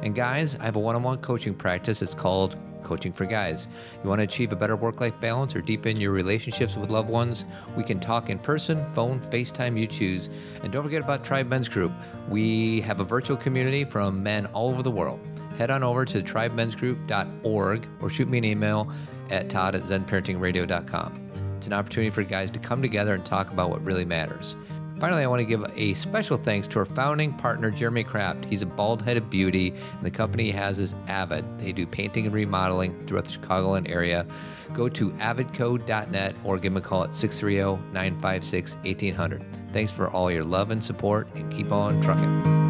[0.03, 2.01] And guys, I have a one on one coaching practice.
[2.01, 3.69] It's called Coaching for Guys.
[4.03, 7.11] You want to achieve a better work life balance or deepen your relationships with loved
[7.11, 7.45] ones?
[7.77, 10.31] We can talk in person, phone, FaceTime, you choose.
[10.63, 11.93] And don't forget about Tribe Men's Group.
[12.31, 15.21] We have a virtual community from men all over the world.
[15.59, 18.91] Head on over to tribemensgroup.org or shoot me an email
[19.31, 21.31] at todd at zenparentingradio.com.
[21.57, 24.55] It's an opportunity for guys to come together and talk about what really matters.
[24.99, 28.45] Finally, I want to give a special thanks to our founding partner, Jeremy Kraft.
[28.47, 31.45] He's a bald headed beauty, and the company he has is Avid.
[31.59, 34.27] They do painting and remodeling throughout the Chicagoland area.
[34.75, 39.45] Go to avidco.net or give him a call at 630 956 1800.
[39.73, 42.68] Thanks for all your love and support, and keep on trucking.